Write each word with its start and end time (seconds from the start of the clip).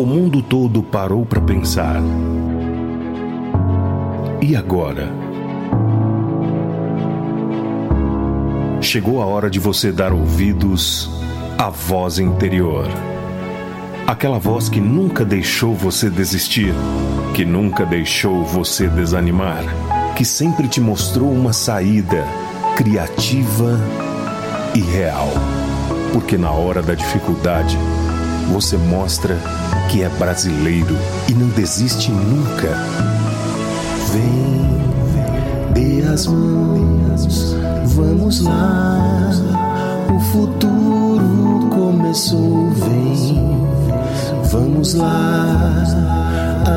O 0.00 0.06
mundo 0.06 0.40
todo 0.40 0.82
parou 0.82 1.26
para 1.26 1.42
pensar. 1.42 2.00
E 4.40 4.56
agora? 4.56 5.12
Chegou 8.80 9.20
a 9.20 9.26
hora 9.26 9.50
de 9.50 9.58
você 9.58 9.92
dar 9.92 10.14
ouvidos 10.14 11.10
à 11.58 11.68
voz 11.68 12.18
interior. 12.18 12.86
Aquela 14.06 14.38
voz 14.38 14.70
que 14.70 14.80
nunca 14.80 15.22
deixou 15.22 15.74
você 15.74 16.08
desistir, 16.08 16.72
que 17.34 17.44
nunca 17.44 17.84
deixou 17.84 18.42
você 18.42 18.88
desanimar, 18.88 19.62
que 20.16 20.24
sempre 20.24 20.66
te 20.66 20.80
mostrou 20.80 21.30
uma 21.30 21.52
saída 21.52 22.24
criativa 22.74 23.78
e 24.74 24.80
real. 24.80 25.28
Porque 26.14 26.38
na 26.38 26.52
hora 26.52 26.80
da 26.80 26.94
dificuldade, 26.94 27.76
você 28.50 28.78
mostra 28.78 29.59
que 29.90 30.02
é 30.02 30.08
brasileiro 30.08 30.96
e 31.28 31.34
não 31.34 31.48
desiste 31.48 32.12
nunca. 32.12 32.68
Vem, 34.12 34.70
dê 35.74 36.06
as 36.06 36.26
mãos, 36.26 37.56
vamos 37.86 38.40
lá. 38.40 39.00
O 40.14 40.20
futuro 40.20 41.68
começou, 41.70 42.70
vem, 42.70 43.66
vamos 44.44 44.94
lá. 44.94 45.82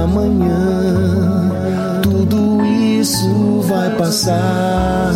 Amanhã 0.03 1.51
tudo 2.01 2.65
isso 2.65 3.61
vai 3.67 3.89
passar. 3.95 5.11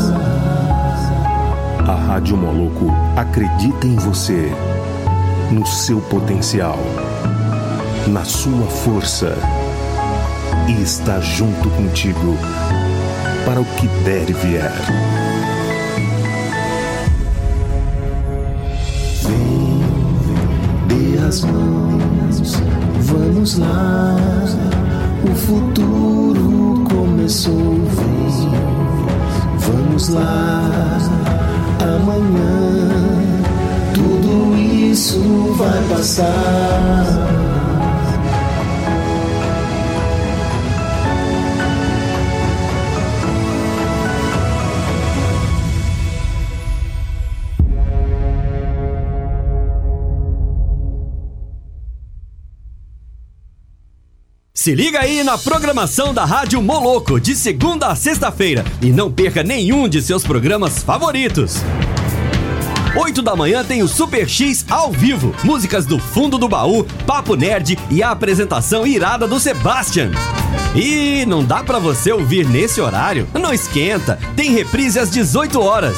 A 1.87 1.95
Rádio 1.95 2.37
Moloco 2.37 2.91
acredita 3.15 3.87
em 3.87 3.95
você, 3.95 4.51
no 5.51 5.65
seu 5.65 5.99
potencial 6.01 6.77
na 8.07 8.23
sua 8.23 8.65
força 8.67 9.35
e 10.67 10.81
está 10.81 11.19
junto 11.19 11.69
contigo 11.71 12.37
para 13.45 13.59
o 13.59 13.65
que 13.65 13.87
der 14.03 14.29
e 14.29 14.33
vier. 14.33 14.71
Vem, 19.23 19.81
dê 20.87 21.25
as 21.25 21.41
mãos, 21.41 22.61
vamos 23.01 23.57
lá. 23.57 24.15
O 25.29 25.35
futuro 25.35 26.83
começou, 26.89 27.75
vem, 27.85 28.49
vamos 29.59 30.09
lá. 30.09 30.63
Amanhã 31.81 32.91
tudo 33.93 34.55
isso 34.57 35.19
vai 35.57 35.83
passar. 35.89 37.36
Se 54.67 54.75
liga 54.75 54.99
aí 54.99 55.23
na 55.23 55.37
programação 55.37 56.13
da 56.13 56.25
Rádio 56.25 56.61
Moloco, 56.61 57.21
de 57.21 57.37
segunda 57.37 57.87
a 57.87 57.95
sexta-feira, 57.95 58.65
e 58.81 58.87
não 58.87 59.09
perca 59.09 59.41
nenhum 59.41 59.87
de 59.87 60.01
seus 60.01 60.25
programas 60.25 60.83
favoritos. 60.83 61.61
8 62.93 63.21
da 63.21 63.33
manhã 63.33 63.63
tem 63.63 63.81
o 63.81 63.87
Super 63.87 64.27
X 64.27 64.65
ao 64.69 64.91
vivo, 64.91 65.33
músicas 65.41 65.85
do 65.85 65.97
fundo 65.97 66.37
do 66.37 66.49
baú, 66.49 66.85
papo 67.05 67.33
nerd 67.33 67.79
e 67.89 68.03
a 68.03 68.11
apresentação 68.11 68.85
irada 68.85 69.25
do 69.25 69.39
Sebastian. 69.39 70.11
E 70.75 71.25
não 71.25 71.45
dá 71.45 71.63
para 71.63 71.79
você 71.79 72.11
ouvir 72.11 72.45
nesse 72.45 72.81
horário? 72.81 73.25
Não 73.33 73.53
esquenta, 73.53 74.19
tem 74.35 74.51
reprise 74.51 74.99
às 74.99 75.09
18 75.09 75.61
horas. 75.61 75.95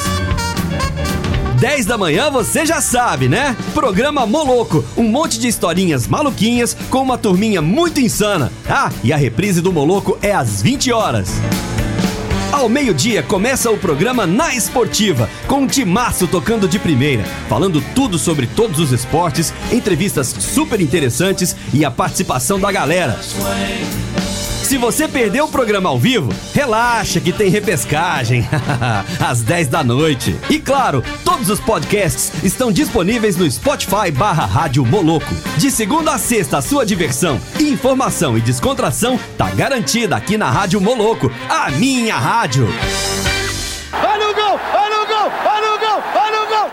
10 1.60 1.84
da 1.84 1.98
manhã 1.98 2.30
você 2.30 2.64
já 2.64 2.80
sabe, 2.80 3.28
né? 3.28 3.54
Programa 3.74 4.24
Moloco, 4.24 4.82
um 4.96 5.02
monte 5.02 5.38
de 5.38 5.46
historinhas 5.46 6.06
maluquinhas 6.08 6.74
com 6.88 7.02
uma 7.02 7.18
turminha 7.18 7.60
muito 7.60 8.00
insana. 8.00 8.50
Ah, 8.66 8.90
e 9.04 9.12
a 9.12 9.16
reprise 9.18 9.60
do 9.60 9.70
Moloco 9.70 10.18
é 10.22 10.32
às 10.32 10.62
20 10.62 10.90
horas. 10.90 11.28
Ao 12.50 12.66
meio-dia 12.66 13.22
começa 13.22 13.70
o 13.70 13.76
programa 13.76 14.26
Na 14.26 14.54
Esportiva, 14.54 15.28
com 15.46 15.60
um 15.60 15.66
timaço 15.66 16.26
tocando 16.26 16.66
de 16.66 16.78
primeira, 16.78 17.24
falando 17.46 17.84
tudo 17.94 18.18
sobre 18.18 18.46
todos 18.46 18.80
os 18.80 18.90
esportes, 18.90 19.52
entrevistas 19.70 20.28
super 20.28 20.80
interessantes 20.80 21.54
e 21.74 21.84
a 21.84 21.90
participação 21.90 22.58
da 22.58 22.72
galera. 22.72 23.20
Se 24.70 24.78
você 24.78 25.08
perdeu 25.08 25.46
o 25.46 25.48
programa 25.48 25.88
ao 25.88 25.98
vivo, 25.98 26.32
relaxa 26.54 27.20
que 27.20 27.32
tem 27.32 27.50
repescagem 27.50 28.48
às 29.18 29.42
10 29.42 29.66
da 29.66 29.82
noite. 29.82 30.38
E 30.48 30.60
claro, 30.60 31.02
todos 31.24 31.50
os 31.50 31.58
podcasts 31.58 32.32
estão 32.44 32.70
disponíveis 32.70 33.36
no 33.36 33.50
Spotify 33.50 34.12
barra 34.12 34.46
Rádio 34.46 34.86
Moloco. 34.86 35.34
De 35.56 35.72
segunda 35.72 36.12
a 36.12 36.18
sexta, 36.18 36.58
a 36.58 36.62
sua 36.62 36.86
diversão, 36.86 37.40
informação 37.58 38.38
e 38.38 38.40
descontração 38.40 39.18
tá 39.36 39.50
garantida 39.50 40.14
aqui 40.14 40.38
na 40.38 40.48
Rádio 40.48 40.80
Moloco, 40.80 41.32
a 41.48 41.68
minha 41.72 42.16
rádio. 42.16 42.68
Olha 43.92 44.30
o 44.30 44.34
gol! 44.34 44.60
Olha 44.72 45.02
o 45.02 45.06
gol! 45.08 45.32
Olha 45.46 45.74
o 45.74 45.78
gol! 45.80 46.02
Olha 46.14 46.42
o 46.44 46.46
gol! 46.46 46.72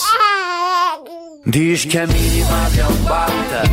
Diz 1.45 1.85
que 1.85 1.97
é 1.97 2.05
mínima 2.05 2.69
é 2.77 2.87
um 2.87 3.03
bata. 3.03 3.63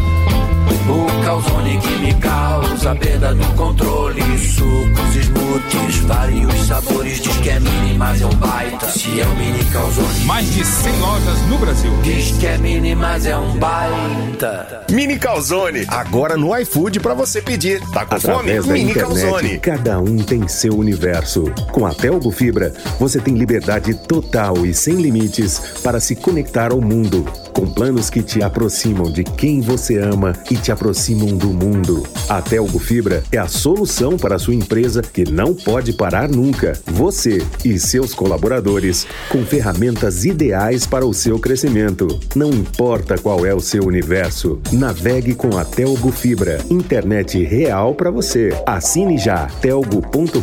O 0.88 1.24
calzone 1.24 1.78
que 1.78 1.98
me 1.98 2.14
causa 2.14 2.94
perda 2.94 3.34
do 3.34 3.44
controle. 3.56 4.22
Sucos, 4.38 5.16
smoothies, 5.16 5.96
vários 6.06 6.66
sabores. 6.66 7.20
Diz 7.20 7.36
que 7.38 7.50
é 7.50 7.58
mini, 7.58 7.94
mas 7.98 8.20
é 8.20 8.26
um 8.26 8.34
baita. 8.34 8.88
Se 8.88 9.20
é 9.20 9.26
um 9.26 9.36
mini 9.36 9.64
calzone. 9.72 10.24
Mais 10.26 10.52
de 10.52 10.64
100 10.64 10.98
lojas 11.00 11.40
no 11.48 11.58
Brasil. 11.58 11.92
Diz 12.02 12.23
que 12.44 12.48
é 12.48 12.58
mini, 12.58 12.94
mas 12.94 13.24
é 13.24 13.34
um 13.34 13.56
baita. 13.56 14.84
Mini 14.90 15.18
Calzone, 15.18 15.86
agora 15.88 16.36
no 16.36 16.54
iFood 16.58 17.00
para 17.00 17.14
você 17.14 17.40
pedir. 17.40 17.80
Tá 17.90 18.04
com 18.04 18.16
Através 18.16 18.22
fome? 18.22 18.68
da 18.68 18.72
Mini 18.74 18.90
internet, 18.90 19.22
Calzone. 19.22 19.58
cada 19.60 19.98
um 19.98 20.18
tem 20.18 20.46
seu 20.46 20.76
universo. 20.76 21.44
Com 21.72 21.86
a 21.86 21.94
Telgo 21.94 22.30
Fibra, 22.30 22.74
você 23.00 23.18
tem 23.18 23.32
liberdade 23.32 23.94
total 23.94 24.66
e 24.66 24.74
sem 24.74 24.96
limites 24.96 25.58
para 25.82 25.98
se 26.00 26.14
conectar 26.14 26.70
ao 26.70 26.82
mundo. 26.82 27.24
Com 27.54 27.66
planos 27.66 28.10
que 28.10 28.20
te 28.20 28.42
aproximam 28.42 29.12
de 29.12 29.22
quem 29.22 29.60
você 29.60 29.96
ama 29.98 30.32
e 30.50 30.56
te 30.56 30.72
aproximam 30.72 31.36
do 31.36 31.46
mundo. 31.46 32.02
A 32.28 32.42
Telgo 32.42 32.80
Fibra 32.80 33.22
é 33.30 33.38
a 33.38 33.46
solução 33.46 34.16
para 34.16 34.34
a 34.34 34.38
sua 34.40 34.54
empresa 34.54 35.00
que 35.00 35.30
não 35.30 35.54
pode 35.54 35.92
parar 35.92 36.28
nunca. 36.28 36.76
Você 36.84 37.46
e 37.64 37.78
seus 37.78 38.12
colaboradores 38.12 39.06
com 39.28 39.44
ferramentas 39.44 40.24
ideais 40.24 40.84
para 40.84 41.06
o 41.06 41.14
seu 41.14 41.38
crescimento. 41.38 42.18
Não 42.34 42.50
importa 42.50 43.16
qual 43.16 43.46
é 43.46 43.54
o 43.54 43.60
seu 43.60 43.84
universo, 43.84 44.60
navegue 44.72 45.34
com 45.34 45.56
a 45.56 45.64
Telgo 45.64 46.10
Fibra. 46.10 46.58
Internet 46.68 47.40
real 47.44 47.94
para 47.94 48.10
você. 48.10 48.50
Assine 48.66 49.16
já 49.16 49.46
telgo.com.br 49.46 50.42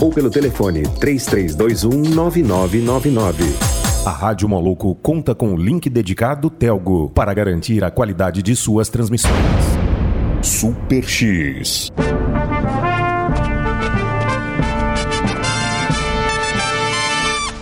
ou 0.00 0.10
pelo 0.10 0.30
telefone 0.30 0.82
3321 1.00 2.14
9999. 2.14 3.79
A 4.04 4.10
Rádio 4.12 4.48
Moloco 4.48 4.94
conta 4.94 5.34
com 5.34 5.52
o 5.52 5.56
link 5.58 5.90
dedicado 5.90 6.48
Telgo 6.48 7.10
para 7.10 7.34
garantir 7.34 7.84
a 7.84 7.90
qualidade 7.90 8.42
de 8.42 8.56
suas 8.56 8.88
transmissões. 8.88 9.34
Super 10.42 11.04
X. 11.04 11.90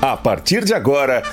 A 0.00 0.16
partir 0.16 0.64
de 0.64 0.72
agora, 0.72 1.24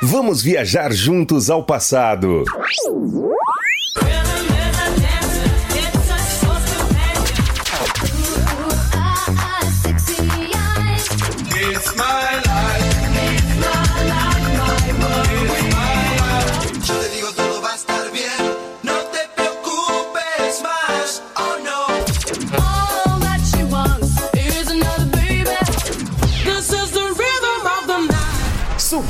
vamos 0.00 0.42
viajar 0.42 0.90
juntos 0.94 1.50
ao 1.50 1.62
passado. 1.62 2.44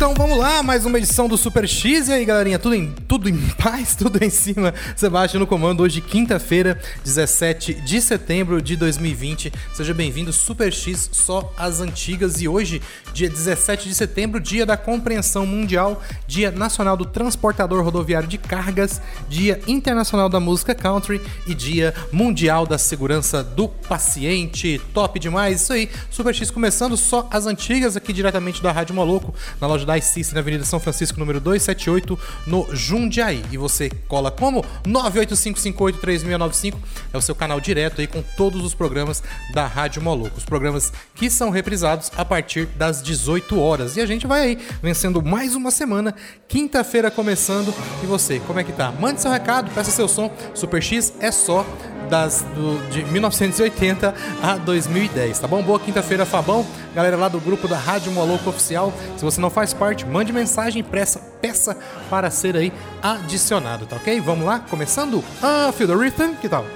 Então 0.00 0.14
vamos 0.14 0.38
lá, 0.38 0.62
mais 0.62 0.86
uma 0.86 0.96
edição 0.96 1.28
do 1.28 1.36
Super 1.36 1.68
X. 1.68 2.08
E 2.08 2.12
aí, 2.14 2.24
galerinha, 2.24 2.58
tudo 2.58 2.74
em, 2.74 2.90
tudo 3.06 3.28
em 3.28 3.36
paz, 3.62 3.94
tudo 3.94 4.24
em 4.24 4.30
cima. 4.30 4.72
Sebastião 4.96 5.40
no 5.40 5.46
comando, 5.46 5.82
hoje, 5.82 6.00
quinta-feira, 6.00 6.80
17 7.04 7.74
de 7.74 8.00
setembro 8.00 8.62
de 8.62 8.76
2020. 8.76 9.52
Seja 9.74 9.92
bem-vindo, 9.92 10.32
Super 10.32 10.72
X, 10.72 11.10
só 11.12 11.52
as 11.54 11.82
antigas. 11.82 12.40
E 12.40 12.48
hoje, 12.48 12.80
dia 13.12 13.28
17 13.28 13.90
de 13.90 13.94
setembro, 13.94 14.40
dia 14.40 14.64
da 14.64 14.74
compreensão 14.74 15.44
mundial, 15.44 16.02
dia 16.26 16.50
nacional 16.50 16.96
do 16.96 17.04
transportador 17.04 17.84
rodoviário 17.84 18.26
de 18.26 18.38
cargas, 18.38 19.02
dia 19.28 19.60
internacional 19.66 20.30
da 20.30 20.40
música 20.40 20.74
country 20.74 21.20
e 21.46 21.54
dia 21.54 21.92
mundial 22.10 22.66
da 22.66 22.78
segurança 22.78 23.44
do 23.44 23.68
paciente. 23.68 24.80
Top 24.94 25.18
demais, 25.18 25.60
isso 25.60 25.74
aí. 25.74 25.90
Super 26.10 26.34
X 26.34 26.50
começando, 26.50 26.96
só 26.96 27.28
as 27.30 27.44
antigas, 27.44 27.98
aqui 27.98 28.14
diretamente 28.14 28.62
da 28.62 28.72
Rádio 28.72 28.94
Moloco, 28.94 29.34
na 29.60 29.66
loja 29.66 29.89
da 29.90 29.98
iCice, 29.98 30.32
na 30.34 30.40
Avenida 30.40 30.64
São 30.64 30.78
Francisco, 30.78 31.18
número 31.18 31.40
278, 31.40 32.16
no 32.46 32.64
Jundiaí. 32.72 33.42
E 33.50 33.58
você 33.58 33.90
cola 34.06 34.30
como? 34.30 34.64
985583695 34.86 36.74
é 37.12 37.18
o 37.18 37.20
seu 37.20 37.34
canal 37.34 37.60
direto 37.60 38.00
aí 38.00 38.06
com 38.06 38.22
todos 38.22 38.64
os 38.64 38.72
programas 38.72 39.20
da 39.52 39.66
Rádio 39.66 40.00
Moloco. 40.00 40.38
Os 40.38 40.44
programas 40.44 40.92
que 41.14 41.28
são 41.28 41.50
reprisados 41.50 42.12
a 42.16 42.24
partir 42.24 42.66
das 42.66 43.02
18 43.02 43.58
horas. 43.58 43.96
E 43.96 44.00
a 44.00 44.06
gente 44.06 44.28
vai 44.28 44.40
aí 44.42 44.56
vencendo 44.80 45.20
mais 45.20 45.56
uma 45.56 45.72
semana, 45.72 46.14
quinta-feira 46.46 47.10
começando. 47.10 47.74
E 48.02 48.06
você, 48.06 48.38
como 48.40 48.60
é 48.60 48.64
que 48.64 48.72
tá? 48.72 48.92
Mande 48.92 49.20
seu 49.20 49.30
recado, 49.30 49.72
peça 49.72 49.90
seu 49.90 50.06
som. 50.06 50.30
Super 50.54 50.80
X 50.80 51.12
é 51.18 51.32
só 51.32 51.66
das, 52.10 52.42
do- 52.54 52.78
de 52.90 53.04
1980 53.04 54.14
a 54.42 54.56
2010, 54.56 55.38
tá 55.38 55.46
bom? 55.46 55.62
Boa 55.62 55.78
quinta-feira, 55.80 56.26
Fabão. 56.26 56.66
Galera 56.94 57.16
lá 57.16 57.28
do 57.28 57.38
grupo 57.40 57.68
da 57.68 57.78
Rádio 57.78 58.10
Moloco 58.12 58.50
Oficial. 58.50 58.92
Se 59.16 59.24
você 59.24 59.40
não 59.40 59.48
faz 59.48 59.72
parte, 59.72 60.04
mande 60.04 60.32
mensagem, 60.32 60.82
peça, 60.82 61.20
peça 61.40 61.76
para 62.10 62.30
ser 62.30 62.56
aí 62.56 62.72
adicionado, 63.02 63.86
tá 63.86 63.96
ok? 63.96 64.20
Vamos 64.20 64.44
lá, 64.44 64.58
começando? 64.68 65.24
Ah, 65.42 65.72
Feel 65.76 65.88
the 65.88 65.94
Rhythm, 65.94 66.34
que 66.40 66.48
tal? 66.48 66.66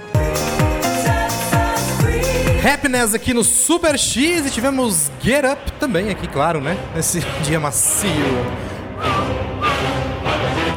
Happiness 2.67 3.13
aqui 3.15 3.35
no 3.35 3.45
Super 3.45 3.99
X 3.99 4.47
e 4.47 4.51
tivemos 4.51 5.11
Get 5.21 5.45
Up 5.45 5.73
também 5.73 6.09
aqui, 6.11 6.27
claro, 6.27 6.61
né? 6.61 6.79
Nesse 6.95 7.21
dia 7.45 7.61
macio. 7.61 8.09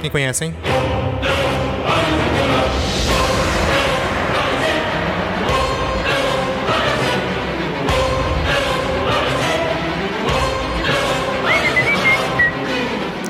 Quem 0.01 0.09
conhece, 0.11 0.45
hein? 0.45 0.55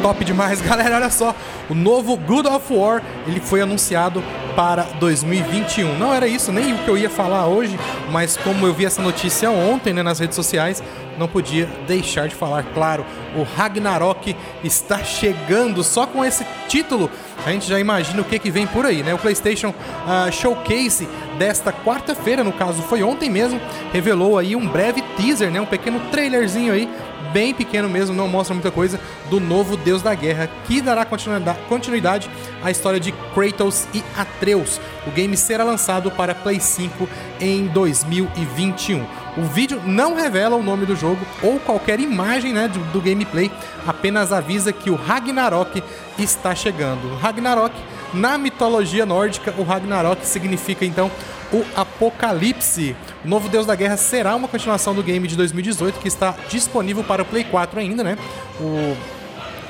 Top 0.08 0.24
demais, 0.24 0.62
galera. 0.64 0.96
Olha 0.96 1.10
só, 1.10 1.36
o 1.70 1.76
novo 1.76 2.16
God 2.16 2.46
of 2.46 2.74
War 2.74 3.04
ele 3.28 3.42
foi 3.42 3.60
anunciado 3.60 4.24
para 4.56 4.84
2021. 5.02 5.98
Não 5.98 6.14
era 6.14 6.26
isso 6.26 6.50
nem 6.50 6.74
o 6.74 6.78
que 6.78 6.88
eu 6.88 6.98
ia 6.98 7.10
falar 7.10 7.48
hoje, 7.48 7.78
mas 8.10 8.38
como 8.38 8.66
eu 8.66 8.74
vi 8.74 8.86
essa 8.86 9.02
notícia 9.02 9.52
ontem 9.52 9.92
né, 9.92 10.02
nas 10.02 10.20
redes 10.20 10.34
sociais, 10.34 10.82
não 11.18 11.28
podia 11.28 11.68
deixar 11.86 12.30
de 12.30 12.36
falar. 12.36 12.64
Claro, 12.74 13.06
o 13.36 13.44
Ragnarok 13.44 14.34
está 14.64 15.04
chegando 15.04 15.84
só 15.84 16.08
com 16.08 16.24
esse 16.24 16.46
título. 16.70 17.12
A 17.46 17.52
gente 17.52 17.68
já 17.68 17.78
imagina 17.78 18.22
o 18.22 18.26
que, 18.26 18.40
que 18.40 18.50
vem 18.50 18.66
por 18.66 18.86
aí, 18.86 19.04
né? 19.04 19.14
O 19.14 19.18
PlayStation 19.18 19.74
ah, 20.08 20.30
Showcase 20.32 21.08
desta 21.38 21.72
quarta-feira, 21.72 22.44
no 22.44 22.54
caso 22.54 22.82
foi 22.84 23.04
ontem 23.04 23.30
mesmo, 23.30 23.60
revelou 23.92 24.38
aí 24.38 24.56
um 24.56 24.68
breve 24.68 25.02
teaser, 25.18 25.52
né? 25.52 25.60
Um 25.60 25.66
pequeno 25.66 26.00
trailerzinho 26.12 26.74
aí 26.74 26.90
bem 27.32 27.54
pequeno 27.54 27.90
mesmo, 27.90 28.16
não 28.16 28.28
mostra 28.28 28.54
muita 28.54 28.72
coisa, 28.72 29.00
do 29.30 29.40
novo 29.40 29.78
Deus 29.78 30.02
da 30.02 30.14
Guerra, 30.14 30.50
que 30.66 30.82
dará 30.82 31.06
continuida- 31.06 31.58
continuidade 31.68 32.30
à 32.64 32.72
história 32.72 33.00
de 33.00 33.12
Kratos 33.34 33.88
e 33.94 34.04
Atreus. 34.16 34.80
O 35.06 35.12
game 35.12 35.36
será 35.38 35.64
lançado 35.64 36.12
para 36.12 36.36
Play 36.36 36.60
5 36.60 37.08
em 37.40 37.68
2021. 37.68 39.06
O 39.38 39.44
vídeo 39.44 39.82
não 39.86 40.16
revela 40.16 40.56
o 40.56 40.64
nome 40.64 40.86
do 40.86 40.96
jogo 40.96 41.20
ou 41.44 41.60
qualquer 41.60 42.00
imagem 42.00 42.54
né, 42.54 42.68
do, 42.68 42.80
do 42.92 43.02
gameplay, 43.02 43.52
apenas 43.86 44.34
avisa 44.34 44.74
que 44.74 44.90
o 44.90 44.96
Ragnarok 44.96 45.84
está 46.18 46.56
chegando. 46.56 47.08
O 47.08 47.18
Ragnarok, 47.18 47.74
na 48.14 48.38
mitologia 48.38 49.06
nórdica, 49.06 49.54
o 49.58 49.64
Ragnarok 49.64 50.26
significa 50.26 50.86
então 50.86 51.12
o 51.52 51.66
Apocalipse. 51.76 52.96
O 53.24 53.28
novo 53.28 53.50
Deus 53.50 53.66
da 53.66 53.76
Guerra 53.76 53.98
será 53.98 54.36
uma 54.36 54.48
continuação 54.48 54.94
do 54.94 55.04
game 55.04 55.28
de 55.28 55.36
2018 55.36 56.00
que 56.00 56.08
está 56.08 56.36
disponível 56.50 57.04
para 57.04 57.22
o 57.22 57.26
Play 57.26 57.44
4 57.44 57.80
ainda, 57.80 58.04
né? 58.04 58.18
O, 58.60 58.98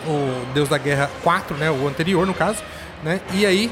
o 0.09 0.45
Deus 0.53 0.69
da 0.69 0.77
Guerra 0.77 1.09
4, 1.23 1.55
né? 1.57 1.69
O 1.71 1.87
anterior, 1.87 2.25
no 2.25 2.33
caso, 2.33 2.59
né? 3.03 3.21
E 3.33 3.45
aí, 3.45 3.71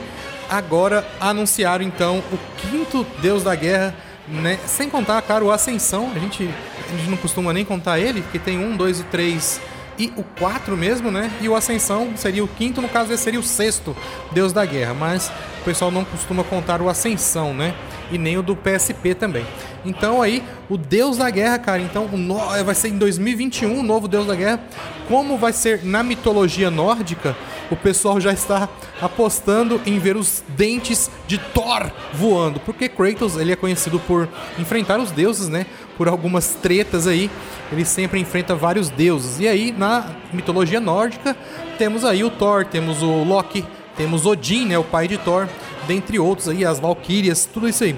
agora 0.50 1.06
anunciaram 1.20 1.84
então 1.84 2.24
o 2.32 2.40
quinto 2.58 3.06
Deus 3.20 3.44
da 3.44 3.56
Guerra, 3.56 3.96
né? 4.28 4.60
Sem 4.66 4.90
contar, 4.90 5.22
claro, 5.22 5.48
o 5.48 5.52
Ascensão. 5.52 6.12
A 6.16 6.20
gente, 6.20 6.50
a 6.88 6.98
gente 6.98 7.10
não 7.10 7.18
costuma 7.18 7.54
nem 7.54 7.66
contar 7.66 8.00
ele, 8.00 8.22
porque 8.22 8.40
tem 8.40 8.60
um, 8.60 8.76
dois 8.76 9.00
e 9.00 9.04
três 9.04 9.60
e 9.98 10.12
o 10.16 10.24
4 10.24 10.76
mesmo, 10.76 11.12
né? 11.12 11.32
E 11.42 11.50
o 11.50 11.56
Ascensão 11.56 12.14
seria 12.16 12.44
o 12.44 12.48
quinto, 12.48 12.82
no 12.82 12.90
caso 12.90 13.14
esse 13.14 13.24
seria 13.24 13.40
o 13.40 13.44
sexto 13.44 13.96
Deus 14.32 14.52
da 14.52 14.66
Guerra, 14.66 14.94
mas 14.94 15.32
pessoal 15.66 15.92
não 15.92 16.06
costuma 16.06 16.44
contar 16.44 16.82
o 16.82 16.88
Ascensão, 16.90 17.54
né? 17.54 17.74
E 18.12 18.18
nem 18.18 18.38
o 18.38 18.44
do 18.44 18.56
PSP 18.56 19.16
também. 19.16 19.46
Então 19.84 20.22
aí, 20.22 20.44
o 20.70 20.78
Deus 20.78 21.18
da 21.18 21.30
Guerra, 21.30 21.58
cara, 21.60 21.82
então 21.82 22.08
no- 22.08 22.64
vai 22.64 22.76
ser 22.76 22.90
em 22.90 22.98
2021 22.98 23.80
o 23.80 23.84
novo 23.84 24.08
Deus 24.08 24.28
da 24.28 24.36
Guerra. 24.36 24.60
Como 25.08 25.38
vai 25.38 25.52
ser 25.54 25.84
na 25.84 26.02
mitologia 26.04 26.70
nórdica, 26.72 27.36
o 27.72 27.76
pessoal 27.76 28.20
já 28.22 28.32
está 28.32 28.70
apostando 29.02 29.82
em 29.86 29.98
ver 30.00 30.16
os 30.18 30.44
dentes 30.50 31.10
de 31.28 31.38
Thor 31.38 31.92
voando, 32.14 32.60
porque 32.60 32.88
Kratos 32.88 33.38
ele 33.38 33.52
é 33.52 33.56
conhecido 33.56 34.00
por 34.00 34.28
enfrentar 34.60 35.00
os 35.00 35.12
deuses, 35.12 35.48
né? 35.50 35.66
Por 35.98 36.08
algumas 36.08 36.56
tretas 36.62 37.08
aí, 37.08 37.30
ele 37.72 37.86
sempre 37.86 38.20
enfrenta 38.20 38.54
vários 38.56 38.90
deuses. 38.90 39.40
E 39.40 39.48
aí 39.48 39.72
na 39.76 40.06
mitologia 40.34 40.80
nórdica 40.80 41.36
temos 41.78 42.04
aí 42.06 42.24
o 42.24 42.30
Thor, 42.30 42.66
temos 42.66 43.02
o 43.02 43.24
Loki, 43.24 43.66
temos 43.98 44.26
Odin, 44.26 44.66
né, 44.66 44.78
o 44.78 44.84
pai 44.84 45.08
de 45.08 45.18
Thor, 45.18 45.48
dentre 45.88 46.20
outros 46.20 46.48
aí 46.48 46.66
as 46.66 46.80
Valquírias, 46.80 47.46
tudo 47.52 47.68
isso 47.68 47.84
aí. 47.84 47.96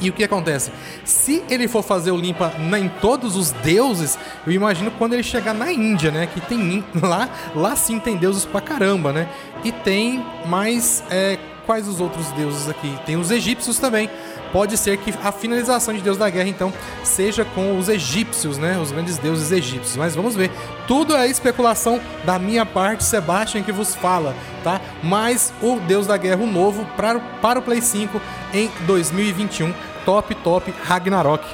E 0.00 0.10
o 0.10 0.12
que 0.12 0.24
acontece? 0.24 0.72
Se 1.04 1.42
ele 1.48 1.68
for 1.68 1.82
fazer 1.82 2.10
o 2.10 2.16
limpa 2.16 2.52
em 2.78 2.88
todos 3.00 3.36
os 3.36 3.52
deuses, 3.52 4.18
eu 4.44 4.52
imagino 4.52 4.90
quando 4.90 5.12
ele 5.12 5.22
chegar 5.22 5.54
na 5.54 5.72
Índia, 5.72 6.10
né? 6.10 6.26
Que 6.26 6.40
tem 6.40 6.84
lá, 7.00 7.28
lá 7.54 7.76
sim 7.76 7.98
tem 8.00 8.16
deuses 8.16 8.44
pra 8.44 8.60
caramba, 8.60 9.12
né? 9.12 9.28
E 9.62 9.70
tem 9.70 10.24
mais 10.46 11.02
é, 11.10 11.38
quais 11.64 11.86
os 11.86 12.00
outros 12.00 12.26
deuses 12.32 12.68
aqui? 12.68 12.92
Tem 13.06 13.16
os 13.16 13.30
egípcios 13.30 13.78
também. 13.78 14.10
Pode 14.54 14.78
ser 14.78 14.96
que 14.98 15.12
a 15.20 15.32
finalização 15.32 15.92
de 15.92 16.00
Deus 16.00 16.16
da 16.16 16.30
Guerra, 16.30 16.48
então, 16.48 16.72
seja 17.02 17.44
com 17.44 17.76
os 17.76 17.88
egípcios, 17.88 18.56
né? 18.56 18.78
Os 18.78 18.92
grandes 18.92 19.18
deuses 19.18 19.50
egípcios. 19.50 19.96
Mas 19.96 20.14
vamos 20.14 20.36
ver. 20.36 20.48
Tudo 20.86 21.16
é 21.16 21.26
especulação 21.26 22.00
da 22.24 22.38
minha 22.38 22.64
parte, 22.64 23.02
Sebastian, 23.02 23.64
que 23.64 23.72
vos 23.72 23.96
fala, 23.96 24.32
tá? 24.62 24.80
Mas 25.02 25.52
o 25.60 25.80
Deus 25.80 26.06
da 26.06 26.16
Guerra, 26.16 26.44
o 26.44 26.46
novo, 26.46 26.86
para, 26.96 27.18
para 27.18 27.58
o 27.58 27.62
Play 27.62 27.82
5 27.82 28.20
em 28.52 28.70
2021. 28.86 29.74
Top, 30.04 30.32
top, 30.36 30.72
Ragnarok. 30.84 31.44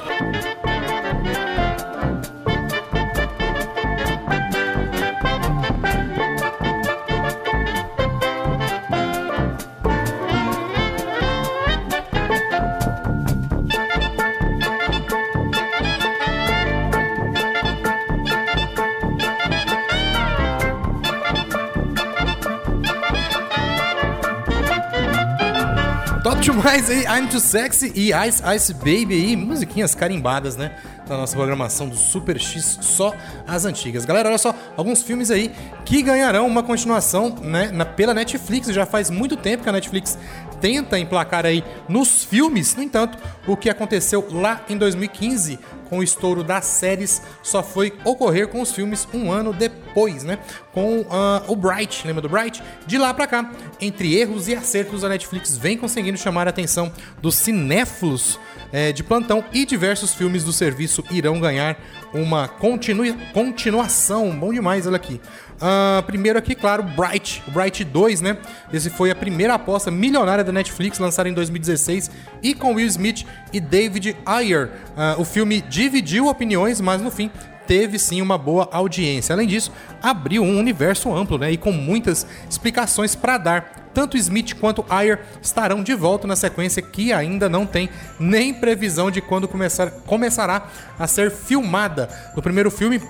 Top 26.41 26.57
demais 26.57 26.89
aí, 26.89 27.03
I'm 27.03 27.27
Too 27.27 27.39
Sexy 27.39 27.93
e 27.95 28.11
Ice 28.27 28.41
Ice 28.55 28.73
Baby 28.73 29.13
aí, 29.13 29.35
musiquinhas 29.35 29.93
carimbadas, 29.93 30.57
né? 30.57 30.75
Da 31.07 31.15
nossa 31.15 31.35
programação 31.35 31.87
do 31.87 31.95
Super 31.95 32.39
X, 32.39 32.79
só 32.81 33.13
as 33.47 33.63
antigas. 33.63 34.05
Galera, 34.05 34.29
olha 34.29 34.39
só, 34.39 34.55
alguns 34.75 35.03
filmes 35.03 35.29
aí 35.29 35.51
que 35.85 36.01
ganharão 36.01 36.47
uma 36.47 36.63
continuação, 36.63 37.35
né? 37.41 37.69
Na, 37.71 37.85
pela 37.85 38.15
Netflix, 38.15 38.69
já 38.69 38.87
faz 38.87 39.11
muito 39.11 39.37
tempo 39.37 39.61
que 39.61 39.69
a 39.69 39.71
Netflix 39.71 40.17
tenta 40.59 40.97
emplacar 40.97 41.45
aí 41.45 41.63
nos 41.87 42.23
filmes. 42.23 42.75
No 42.75 42.81
entanto, 42.81 43.19
o 43.45 43.55
que 43.55 43.69
aconteceu 43.69 44.27
lá 44.31 44.61
em 44.67 44.75
2015 44.75 45.59
com 45.91 45.97
o 45.97 46.03
estouro 46.03 46.41
das 46.41 46.63
séries 46.63 47.21
só 47.43 47.61
foi 47.61 47.93
ocorrer 48.05 48.47
com 48.47 48.61
os 48.61 48.71
filmes 48.71 49.05
um 49.13 49.29
ano 49.29 49.51
depois, 49.51 50.23
né? 50.23 50.39
Com 50.71 51.05
ah, 51.09 51.43
o 51.49 51.55
Bright, 51.55 52.07
lembra 52.07 52.21
do 52.21 52.29
Bright? 52.29 52.63
De 52.87 52.97
lá 52.97 53.13
pra 53.13 53.27
cá, 53.27 53.51
entre 53.81 54.17
erros 54.17 54.47
e 54.47 54.55
acertos, 54.55 55.03
a 55.03 55.09
Netflix 55.09 55.57
vem 55.57 55.77
conseguindo 55.77 56.17
chamar 56.17 56.47
a 56.47 56.49
atenção 56.49 56.93
dos 57.21 57.35
cinéfilos 57.35 58.39
eh, 58.71 58.91
de 58.91 59.03
plantão 59.03 59.43
e 59.53 59.65
diversos 59.65 60.13
filmes 60.13 60.43
do 60.43 60.53
serviço 60.53 61.03
irão 61.11 61.39
ganhar 61.39 61.77
uma 62.13 62.47
continui- 62.47 63.15
continuação. 63.33 64.31
Bom 64.31 64.53
demais, 64.53 64.85
olha 64.87 64.95
aqui. 64.95 65.19
Ah, 65.59 66.03
primeiro 66.07 66.39
aqui, 66.39 66.55
claro, 66.55 66.81
Bright, 66.81 67.43
Bright 67.47 67.83
2, 67.83 68.19
né? 68.21 68.37
Esse 68.73 68.89
foi 68.89 69.11
a 69.11 69.15
primeira 69.15 69.53
aposta 69.53 69.91
milionária 69.91 70.43
da 70.43 70.51
Netflix, 70.51 70.97
lançada 70.97 71.29
em 71.29 71.33
2016, 71.33 72.09
e 72.41 72.55
com 72.55 72.73
Will 72.73 72.87
Smith 72.87 73.25
e 73.53 73.59
David 73.59 74.17
Ayer. 74.25 74.71
Ah, 74.97 75.15
o 75.19 75.23
filme 75.23 75.61
dividiu 75.61 76.27
opiniões, 76.27 76.81
mas 76.81 77.01
no 77.01 77.11
fim 77.11 77.29
teve 77.67 77.99
sim 77.99 78.21
uma 78.21 78.37
boa 78.39 78.67
audiência. 78.71 79.33
Além 79.33 79.47
disso, 79.47 79.71
abriu 80.01 80.41
um 80.43 80.57
universo 80.59 81.13
amplo, 81.13 81.37
né? 81.37 81.51
E 81.51 81.57
com 81.57 81.71
muitas 81.71 82.25
explicações 82.49 83.15
para 83.15 83.37
dar. 83.37 83.80
Tanto 83.93 84.17
Smith 84.17 84.55
quanto 84.59 84.85
Ayer 84.89 85.19
estarão 85.41 85.83
de 85.83 85.93
volta 85.93 86.27
na 86.27 86.35
sequência 86.35 86.81
que 86.81 87.11
ainda 87.11 87.49
não 87.49 87.65
tem 87.65 87.89
nem 88.19 88.53
previsão 88.53 89.11
de 89.11 89.21
quando 89.21 89.47
começar, 89.47 89.91
começará 90.05 90.67
a 90.97 91.07
ser 91.07 91.31
filmada. 91.31 92.09
No 92.35 92.41
primeiro 92.41 92.71
filme, 92.71 93.01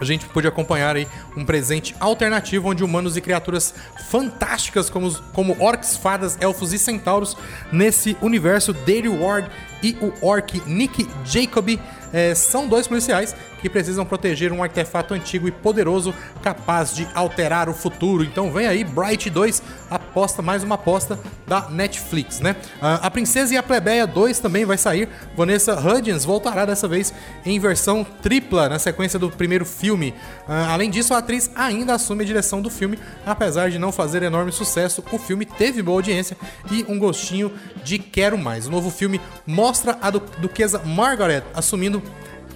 a 0.00 0.04
gente 0.04 0.26
pôde 0.26 0.46
acompanhar 0.46 0.96
aí 0.96 1.08
um 1.36 1.44
presente 1.44 1.94
alternativo 1.98 2.68
onde 2.68 2.84
humanos 2.84 3.16
e 3.16 3.20
criaturas 3.20 3.74
fantásticas 4.08 4.88
como, 4.88 5.12
como 5.32 5.56
orcs, 5.60 5.96
fadas, 5.96 6.38
elfos 6.40 6.72
e 6.72 6.78
centauros 6.78 7.36
nesse 7.72 8.16
universo 8.22 8.72
Daily 8.72 9.08
Ward 9.08 9.50
e 9.82 9.96
o 10.00 10.12
orc 10.24 10.60
Nick 10.66 11.08
Jacoby 11.24 11.80
eh, 12.12 12.34
são 12.34 12.66
dois 12.66 12.86
policiais 12.86 13.34
que 13.60 13.68
precisam 13.68 14.04
proteger 14.04 14.52
um 14.52 14.62
artefato 14.62 15.14
antigo 15.14 15.48
e 15.48 15.50
poderoso 15.50 16.14
capaz 16.42 16.94
de 16.94 17.06
alterar 17.14 17.68
o 17.68 17.74
futuro. 17.74 18.22
Então 18.22 18.52
vem 18.52 18.66
aí 18.66 18.84
Bright 18.84 19.28
2, 19.28 19.62
aposta 19.90 20.40
mais 20.40 20.62
uma 20.62 20.76
aposta 20.76 21.18
da 21.46 21.68
Netflix, 21.68 22.40
né? 22.40 22.56
Ah, 22.80 23.00
a 23.02 23.10
Princesa 23.10 23.54
e 23.54 23.56
a 23.56 23.62
Plebeia 23.62 24.06
2 24.06 24.38
também 24.38 24.64
vai 24.64 24.78
sair. 24.78 25.08
Vanessa 25.36 25.78
Hudgens 25.78 26.24
voltará 26.24 26.64
dessa 26.64 26.86
vez 26.86 27.12
em 27.44 27.58
versão 27.58 28.06
tripla 28.22 28.68
na 28.68 28.78
sequência 28.78 29.18
do 29.18 29.30
primeiro 29.30 29.64
filme. 29.64 30.14
Ah, 30.46 30.72
além 30.72 30.90
disso, 30.90 31.14
a 31.14 31.18
atriz 31.18 31.50
ainda 31.54 31.94
assume 31.94 32.22
a 32.22 32.26
direção 32.26 32.62
do 32.62 32.70
filme, 32.70 32.98
apesar 33.26 33.70
de 33.70 33.78
não 33.78 33.90
fazer 33.90 34.22
enorme 34.22 34.52
sucesso. 34.52 35.02
O 35.10 35.18
filme 35.18 35.44
teve 35.44 35.82
boa 35.82 35.98
audiência 35.98 36.36
e 36.70 36.84
um 36.88 36.98
gostinho 36.98 37.52
de 37.82 37.98
quero 37.98 38.38
mais. 38.38 38.66
O 38.66 38.70
novo 38.70 38.90
filme 38.90 39.20
mostra 39.68 39.98
a 40.00 40.08
du 40.08 40.22
duquesa 40.38 40.78
Margaret 40.82 41.42
assumindo 41.54 42.02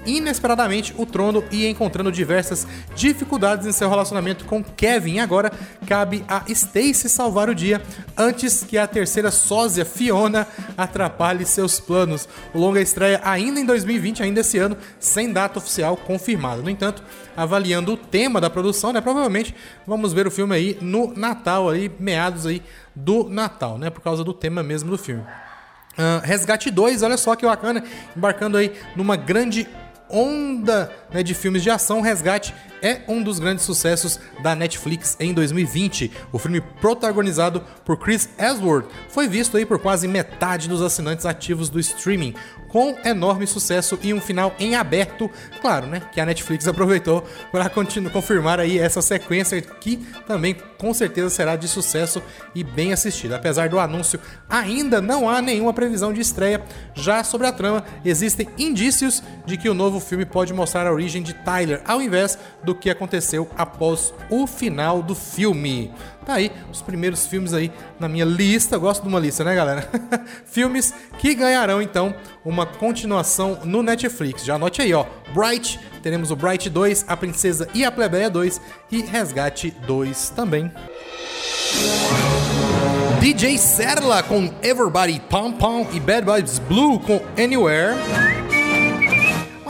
inesperadamente 0.06 0.94
o 0.96 1.04
trono 1.04 1.44
e 1.52 1.66
encontrando 1.66 2.10
diversas 2.10 2.66
dificuldades 2.96 3.66
em 3.66 3.72
seu 3.72 3.86
relacionamento 3.86 4.46
com 4.46 4.64
Kevin. 4.64 5.18
Agora 5.18 5.52
cabe 5.86 6.24
a 6.26 6.42
Stacy 6.48 7.10
salvar 7.10 7.50
o 7.50 7.54
dia 7.54 7.82
antes 8.16 8.64
que 8.64 8.78
a 8.78 8.86
terceira 8.86 9.30
sósia 9.30 9.84
Fiona 9.84 10.48
atrapalhe 10.74 11.44
seus 11.44 11.78
planos. 11.78 12.26
O 12.54 12.58
longa 12.58 12.80
estreia 12.80 13.20
ainda 13.22 13.60
em 13.60 13.66
2020, 13.66 14.22
ainda 14.22 14.40
esse 14.40 14.56
ano, 14.56 14.74
sem 14.98 15.30
data 15.30 15.58
oficial 15.58 15.98
confirmada. 15.98 16.62
No 16.62 16.70
entanto, 16.70 17.02
avaliando 17.36 17.92
o 17.92 17.96
tema 17.98 18.40
da 18.40 18.48
produção, 18.48 18.90
né, 18.90 19.02
provavelmente 19.02 19.54
vamos 19.86 20.14
ver 20.14 20.26
o 20.26 20.30
filme 20.30 20.56
aí 20.56 20.78
no 20.80 21.12
Natal, 21.14 21.68
aí 21.68 21.92
meados 22.00 22.46
aí 22.46 22.62
do 22.96 23.28
Natal, 23.28 23.76
né, 23.76 23.90
por 23.90 24.00
causa 24.00 24.24
do 24.24 24.32
tema 24.32 24.62
mesmo 24.62 24.90
do 24.90 24.96
filme. 24.96 25.24
Ah, 25.96 26.20
Resgate 26.24 26.70
2, 26.70 27.02
olha 27.02 27.16
só 27.16 27.36
que 27.36 27.44
bacana, 27.44 27.82
embarcando 28.16 28.56
aí 28.56 28.72
numa 28.96 29.16
grande 29.16 29.68
onda 30.08 30.90
né, 31.12 31.22
de 31.22 31.34
filmes 31.34 31.62
de 31.62 31.70
ação. 31.70 32.00
Resgate 32.00 32.54
é 32.82 33.00
um 33.06 33.22
dos 33.22 33.38
grandes 33.38 33.64
sucessos 33.64 34.18
da 34.42 34.56
Netflix 34.56 35.16
em 35.20 35.32
2020. 35.32 36.10
O 36.32 36.38
filme 36.38 36.60
protagonizado 36.60 37.62
por 37.84 37.96
Chris 37.96 38.28
Hemsworth 38.38 38.86
foi 39.08 39.28
visto 39.28 39.56
aí 39.56 39.64
por 39.64 39.78
quase 39.78 40.08
metade 40.08 40.68
dos 40.68 40.82
assinantes 40.82 41.24
ativos 41.24 41.68
do 41.68 41.78
streaming, 41.78 42.34
com 42.68 42.96
enorme 43.04 43.46
sucesso 43.46 43.98
e 44.02 44.12
um 44.12 44.20
final 44.20 44.54
em 44.58 44.74
aberto, 44.74 45.30
claro, 45.60 45.86
né, 45.86 46.02
que 46.12 46.20
a 46.20 46.26
Netflix 46.26 46.66
aproveitou 46.66 47.22
para 47.52 47.70
confirmar 48.10 48.58
aí 48.58 48.78
essa 48.78 49.02
sequência 49.02 49.60
que 49.60 49.98
também 50.26 50.56
com 50.78 50.92
certeza 50.92 51.30
será 51.30 51.54
de 51.54 51.68
sucesso 51.68 52.22
e 52.54 52.64
bem 52.64 52.92
assistida. 52.92 53.36
Apesar 53.36 53.68
do 53.68 53.78
anúncio, 53.78 54.18
ainda 54.48 55.00
não 55.00 55.28
há 55.28 55.40
nenhuma 55.40 55.72
previsão 55.72 56.12
de 56.12 56.20
estreia. 56.20 56.62
Já 56.94 57.22
sobre 57.22 57.46
a 57.46 57.52
trama, 57.52 57.84
existem 58.04 58.48
indícios 58.58 59.22
de 59.46 59.56
que 59.56 59.68
o 59.68 59.74
novo 59.74 60.00
filme 60.00 60.24
pode 60.24 60.52
mostrar 60.52 60.86
a 60.86 60.92
origem 61.02 61.22
de 61.22 61.34
Tyler, 61.34 61.82
ao 61.84 62.00
invés 62.00 62.38
do 62.62 62.74
que 62.74 62.88
aconteceu 62.88 63.50
após 63.58 64.14
o 64.30 64.46
final 64.46 65.02
do 65.02 65.14
filme. 65.14 65.92
Tá 66.24 66.34
aí 66.34 66.52
os 66.70 66.80
primeiros 66.80 67.26
filmes 67.26 67.52
aí 67.52 67.72
na 67.98 68.08
minha 68.08 68.24
lista. 68.24 68.78
Gosto 68.78 69.02
de 69.02 69.08
uma 69.08 69.18
lista, 69.18 69.42
né, 69.42 69.54
galera? 69.54 69.88
filmes 70.46 70.94
que 71.18 71.34
ganharão 71.34 71.82
então 71.82 72.14
uma 72.44 72.64
continuação 72.64 73.58
no 73.64 73.82
Netflix. 73.82 74.44
Já 74.44 74.54
anote 74.54 74.80
aí, 74.80 74.94
ó. 74.94 75.04
Bright, 75.34 75.80
teremos 76.02 76.30
o 76.30 76.36
Bright 76.36 76.70
2, 76.70 77.06
A 77.08 77.16
Princesa 77.16 77.68
e 77.74 77.84
a 77.84 77.90
Plebeia 77.90 78.30
2 78.30 78.60
e 78.90 79.02
Resgate 79.02 79.72
2 79.86 80.30
também. 80.30 80.70
DJ 83.20 83.58
Serla 83.58 84.22
com 84.22 84.52
Everybody 84.62 85.20
Pom 85.28 85.52
Pom 85.52 85.86
e 85.92 85.98
Bad 85.98 86.24
Vibes 86.30 86.58
Blue 86.60 87.00
com 87.00 87.20
Anywhere. 87.36 88.41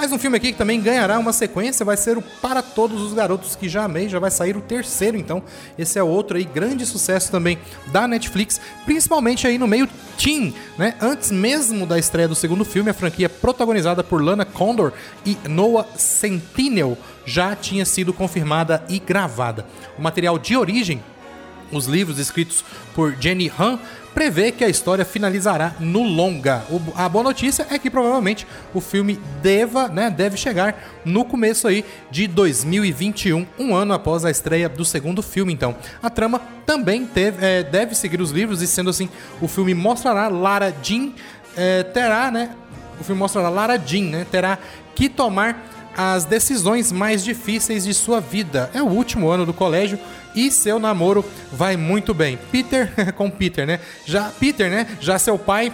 Mais 0.03 0.11
um 0.11 0.19
filme 0.19 0.37
aqui 0.37 0.51
que 0.51 0.59
também 0.59 0.81
ganhará 0.81 1.17
uma 1.17 1.33
sequência, 1.33 1.87
vai 1.87 1.97
ser 1.97 2.19
o 2.19 2.23
Para 2.23 2.61
Todos 2.61 3.01
os 3.01 3.15
Garotos 3.15 3.55
que 3.55 3.69
Já 3.69 3.85
Amei, 3.85 4.09
já 4.09 4.19
vai 4.19 4.33
sair 4.33 4.57
o 4.57 4.61
terceiro, 4.61 5.17
então 5.17 5.41
esse 5.79 5.97
é 5.97 6.03
outro 6.03 6.37
aí, 6.37 6.43
grande 6.43 6.85
sucesso 6.85 7.31
também 7.31 7.57
da 7.93 8.09
Netflix, 8.09 8.61
principalmente 8.85 9.47
aí 9.47 9.59
no 9.59 9.69
meio 9.69 9.89
teen, 10.19 10.53
né? 10.77 10.97
Antes 11.01 11.31
mesmo 11.31 11.87
da 11.87 12.01
estreia 12.01 12.27
do 12.27 12.35
segundo 12.35 12.65
filme, 12.65 12.91
a 12.91 12.95
franquia 12.95 13.29
protagonizada 13.29 14.03
por 14.03 14.21
Lana 14.21 14.45
Condor 14.45 14.93
e 15.25 15.39
Noah 15.49 15.87
Centineo 15.97 16.99
já 17.25 17.55
tinha 17.55 17.85
sido 17.85 18.13
confirmada 18.13 18.85
e 18.89 18.99
gravada. 18.99 19.65
O 19.97 20.03
material 20.03 20.37
de 20.37 20.57
origem 20.57 21.01
os 21.73 21.87
livros 21.87 22.19
escritos 22.19 22.65
por 22.95 23.15
Jenny 23.19 23.51
Han 23.59 23.79
prevê 24.15 24.53
que 24.53 24.63
a 24.63 24.69
história 24.69 25.07
finalizará 25.07 25.75
no 25.81 26.03
longa. 26.03 26.63
O- 26.69 26.81
a 26.95 27.09
boa 27.09 27.25
notícia 27.25 27.67
é 27.71 27.79
que 27.79 27.89
provavelmente 27.89 28.47
o 28.75 28.81
filme 28.81 29.19
deva, 29.43 29.89
né, 29.89 30.11
deve 30.11 30.37
chegar 30.37 31.01
no 31.03 31.25
começo 31.25 31.67
aí 31.67 31.83
de 32.11 32.27
2021, 32.27 33.47
um 33.59 33.75
ano 33.75 33.95
após 33.95 34.25
a 34.25 34.31
estreia 34.31 34.69
do 34.69 34.85
segundo 34.85 35.23
filme. 35.23 35.53
Então, 35.53 35.75
a 36.03 36.11
trama 36.11 36.41
também 36.67 37.07
teve- 37.07 37.45
é, 37.45 37.63
deve 37.63 37.95
seguir 37.95 38.21
os 38.21 38.31
livros 38.31 38.61
e 38.61 38.67
sendo 38.67 38.91
assim, 38.91 39.09
o 39.41 39.49
filme 39.49 39.73
mostrará 39.75 40.29
Lara 40.29 40.75
Jean 40.83 41.11
é, 41.57 41.83
terá, 41.83 42.31
né? 42.31 42.51
O 43.01 43.05
filme 43.05 43.19
mostra 43.19 43.41
a 43.43 43.49
Lara 43.49 43.79
Jean, 43.79 44.11
né? 44.11 44.27
Terá 44.31 44.59
que 44.95 45.09
tomar 45.09 45.82
as 45.97 46.25
decisões 46.25 46.91
mais 46.91 47.23
difíceis 47.23 47.85
de 47.85 47.95
sua 47.95 48.21
vida. 48.21 48.71
É 48.75 48.83
o 48.83 48.87
último 48.87 49.29
ano 49.29 49.45
do 49.45 49.53
colégio 49.53 49.99
e 50.35 50.51
seu 50.51 50.79
namoro 50.79 51.25
vai 51.51 51.77
muito 51.77 52.15
bem. 52.15 52.39
Peter, 52.51 52.91
com 53.15 53.31
Peter, 53.31 53.67
né? 53.67 53.81
Já 54.05 54.31
Peter, 54.31 54.71
né? 54.71 54.87
Já 55.01 55.19
seu 55.19 55.39
pai 55.39 55.73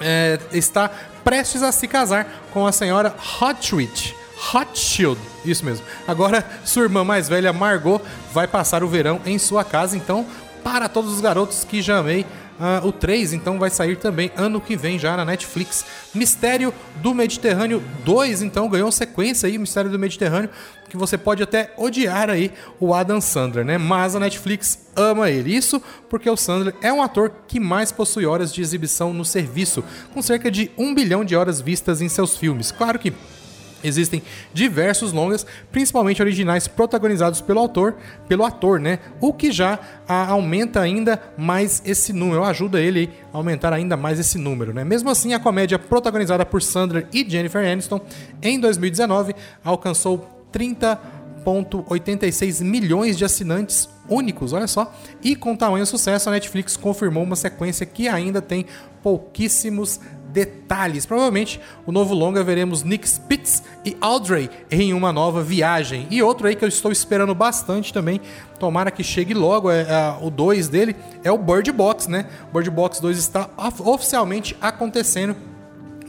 é, 0.00 0.38
está 0.52 0.90
prestes 1.24 1.62
a 1.62 1.72
se 1.72 1.86
casar 1.86 2.26
com 2.52 2.66
a 2.66 2.72
senhora 2.72 3.14
Hotchwitch. 3.40 4.12
Hotshield, 4.54 5.20
isso 5.44 5.64
mesmo. 5.64 5.84
Agora, 6.06 6.44
sua 6.64 6.84
irmã 6.84 7.02
mais 7.02 7.28
velha, 7.28 7.52
Margot, 7.52 8.00
vai 8.32 8.46
passar 8.46 8.84
o 8.84 8.88
verão 8.88 9.20
em 9.26 9.36
sua 9.36 9.64
casa. 9.64 9.96
Então, 9.96 10.24
para 10.62 10.88
todos 10.88 11.12
os 11.12 11.20
garotos 11.20 11.64
que 11.64 11.82
já 11.82 11.98
amei, 11.98 12.24
ah, 12.60 12.80
o 12.84 12.92
3 12.92 13.32
então 13.32 13.58
vai 13.58 13.70
sair 13.70 13.96
também 13.96 14.30
ano 14.36 14.60
que 14.60 14.76
vem 14.76 14.98
já 14.98 15.16
na 15.16 15.24
Netflix. 15.24 15.84
Mistério 16.14 16.72
do 16.96 17.14
Mediterrâneo 17.14 17.82
2 18.04 18.42
então 18.42 18.68
ganhou 18.68 18.90
sequência 18.90 19.46
aí, 19.46 19.56
Mistério 19.58 19.90
do 19.90 19.98
Mediterrâneo, 19.98 20.50
que 20.88 20.96
você 20.96 21.16
pode 21.18 21.42
até 21.42 21.72
odiar 21.76 22.30
aí 22.30 22.50
o 22.80 22.94
Adam 22.94 23.20
Sandler, 23.20 23.64
né? 23.64 23.78
Mas 23.78 24.16
a 24.16 24.20
Netflix 24.20 24.86
ama 24.96 25.30
ele. 25.30 25.54
Isso 25.54 25.80
porque 26.08 26.28
o 26.28 26.36
Sandler 26.36 26.74
é 26.80 26.92
um 26.92 27.02
ator 27.02 27.30
que 27.46 27.60
mais 27.60 27.92
possui 27.92 28.26
horas 28.26 28.52
de 28.52 28.62
exibição 28.62 29.12
no 29.12 29.24
serviço, 29.24 29.84
com 30.12 30.22
cerca 30.22 30.50
de 30.50 30.70
um 30.76 30.94
bilhão 30.94 31.24
de 31.24 31.36
horas 31.36 31.60
vistas 31.60 32.00
em 32.00 32.08
seus 32.08 32.36
filmes. 32.36 32.72
Claro 32.72 32.98
que 32.98 33.12
Existem 33.82 34.22
diversos 34.52 35.12
longas, 35.12 35.46
principalmente 35.70 36.20
originais 36.20 36.66
protagonizados 36.66 37.40
pelo 37.40 37.60
autor, 37.60 37.94
pelo 38.26 38.44
ator, 38.44 38.80
né? 38.80 38.98
O 39.20 39.32
que 39.32 39.52
já 39.52 39.78
ah, 40.06 40.26
aumenta 40.28 40.80
ainda 40.80 41.22
mais 41.36 41.80
esse 41.84 42.12
número, 42.12 42.42
ajuda 42.44 42.80
ele 42.80 43.10
a 43.32 43.36
aumentar 43.36 43.72
ainda 43.72 43.96
mais 43.96 44.18
esse 44.18 44.36
número, 44.36 44.72
né? 44.72 44.82
Mesmo 44.84 45.10
assim, 45.10 45.32
a 45.32 45.38
comédia 45.38 45.78
protagonizada 45.78 46.44
por 46.44 46.60
Sandler 46.60 47.06
e 47.12 47.24
Jennifer 47.28 47.64
Aniston 47.64 48.00
em 48.42 48.58
2019 48.58 49.32
alcançou 49.64 50.44
30,86 50.52 52.64
milhões 52.64 53.16
de 53.16 53.24
assinantes 53.24 53.88
únicos, 54.08 54.52
olha 54.52 54.66
só. 54.66 54.92
E 55.22 55.36
com 55.36 55.54
tamanho 55.54 55.86
sucesso, 55.86 56.28
a 56.28 56.32
Netflix 56.32 56.76
confirmou 56.76 57.22
uma 57.22 57.36
sequência 57.36 57.86
que 57.86 58.08
ainda 58.08 58.40
tem 58.40 58.66
pouquíssimos 59.02 60.00
detalhes. 60.28 61.04
Provavelmente 61.06 61.60
o 61.86 61.92
novo 61.92 62.14
longa 62.14 62.44
veremos 62.44 62.82
Nick 62.82 63.08
Spitz 63.08 63.62
e 63.84 63.96
Audrey 64.00 64.50
em 64.70 64.92
uma 64.92 65.12
nova 65.12 65.42
viagem. 65.42 66.06
E 66.10 66.22
outro 66.22 66.46
aí 66.46 66.54
que 66.54 66.64
eu 66.64 66.68
estou 66.68 66.92
esperando 66.92 67.34
bastante 67.34 67.92
também, 67.92 68.20
tomara 68.58 68.90
que 68.90 69.02
chegue 69.02 69.34
logo, 69.34 69.70
é, 69.70 69.82
é, 69.82 70.18
o 70.20 70.30
2 70.30 70.68
dele, 70.68 70.94
é 71.24 71.32
o 71.32 71.38
Bird 71.38 71.70
Box, 71.72 72.08
né? 72.08 72.26
Bird 72.52 72.70
Box 72.70 73.00
2 73.00 73.18
está 73.18 73.48
of- 73.56 73.82
oficialmente 73.82 74.56
acontecendo. 74.60 75.34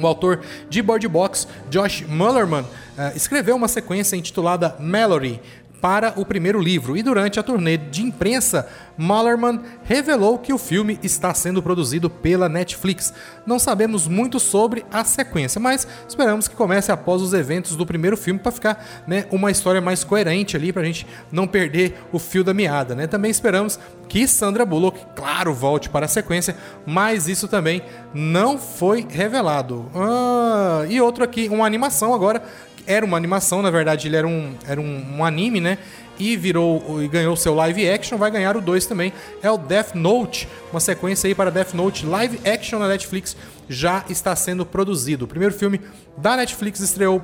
O 0.02 0.08
autor 0.08 0.40
de 0.70 0.82
Bird 0.82 1.06
Box, 1.10 1.46
Josh 1.70 2.06
Mullerman, 2.08 2.66
eh, 2.98 3.12
escreveu 3.18 3.54
uma 3.58 3.68
sequência 3.68 4.16
intitulada 4.16 4.74
Mallory 4.80 5.42
para 5.82 6.14
o 6.18 6.26
primeiro 6.26 6.60
livro 6.60 6.98
e 6.98 7.04
durante 7.04 7.40
a 7.40 7.44
turnê 7.44 7.78
de 7.78 8.04
imprensa, 8.04 8.68
Mullerman 8.98 9.62
revelou 9.84 10.38
que 10.38 10.52
o 10.52 10.58
filme 10.58 11.00
está 11.02 11.34
sendo 11.34 11.64
produzido 11.64 12.10
pela 12.10 12.50
Netflix. 12.50 13.14
Não 13.46 13.58
sabemos 13.58 14.08
muito 14.08 14.40
sobre 14.40 14.86
a 14.92 15.04
sequência, 15.04 15.60
mas 15.60 15.88
esperamos 16.08 16.48
que 16.48 16.56
comece 16.56 16.92
após 16.92 17.22
os 17.22 17.34
eventos 17.34 17.76
do 17.76 17.86
primeiro 17.86 18.18
filme 18.18 18.40
para 18.40 18.52
ficar 18.52 18.86
né, 19.08 19.26
uma 19.32 19.52
história 19.52 19.80
mais 19.80 20.04
coerente 20.04 20.58
ali, 20.58 20.74
para 20.74 20.82
a 20.82 20.86
gente 20.86 21.08
não 21.32 21.48
perder 21.48 21.98
o 22.12 22.20
fio 22.20 22.44
da 22.44 22.54
meada. 22.54 22.94
Né? 22.94 23.08
Também 23.08 23.32
esperamos 23.32 23.80
que 24.10 24.28
Sandra 24.28 24.66
Bullock, 24.66 25.00
claro, 25.16 25.54
volte 25.54 25.90
para 25.90 26.06
a 26.06 26.10
sequência, 26.10 26.58
mas 26.86 27.28
isso 27.28 27.48
também 27.48 27.82
não 28.14 28.58
foi 28.58 29.06
revelado. 29.08 29.90
Ah, 29.96 30.86
e 30.90 31.00
outro 31.00 31.24
aqui, 31.24 31.48
uma 31.48 31.66
animação 31.66 32.14
agora 32.14 32.42
era 32.90 33.06
uma 33.06 33.16
animação, 33.16 33.62
na 33.62 33.70
verdade, 33.70 34.08
ele 34.08 34.16
era 34.16 34.28
um, 34.28 34.56
era 34.68 34.82
um, 34.82 35.18
um 35.20 35.24
anime, 35.24 35.62
né? 35.62 35.78
E 36.18 36.36
virou 36.36 37.02
e 37.04 37.08
ganhou 37.08 37.36
seu 37.36 37.54
live 37.54 37.88
action, 37.88 38.18
vai 38.18 38.32
ganhar 38.32 38.58
o 38.58 38.62
2 38.62 38.88
também. 38.88 39.14
É 39.44 39.52
o 39.52 39.60
Death 39.60 39.94
Note, 39.94 40.50
uma 40.72 40.80
sequência 40.80 41.28
aí 41.28 41.36
para 41.36 41.52
Death 41.52 41.76
Note 41.76 42.04
live 42.04 42.40
action 42.50 42.80
na 42.80 42.88
Netflix 42.88 43.38
já 43.70 44.04
está 44.10 44.36
sendo 44.36 44.66
produzido. 44.66 45.26
O 45.26 45.28
primeiro 45.28 45.54
filme 45.54 45.80
da 46.18 46.36
Netflix 46.36 46.80
estreou 46.80 47.24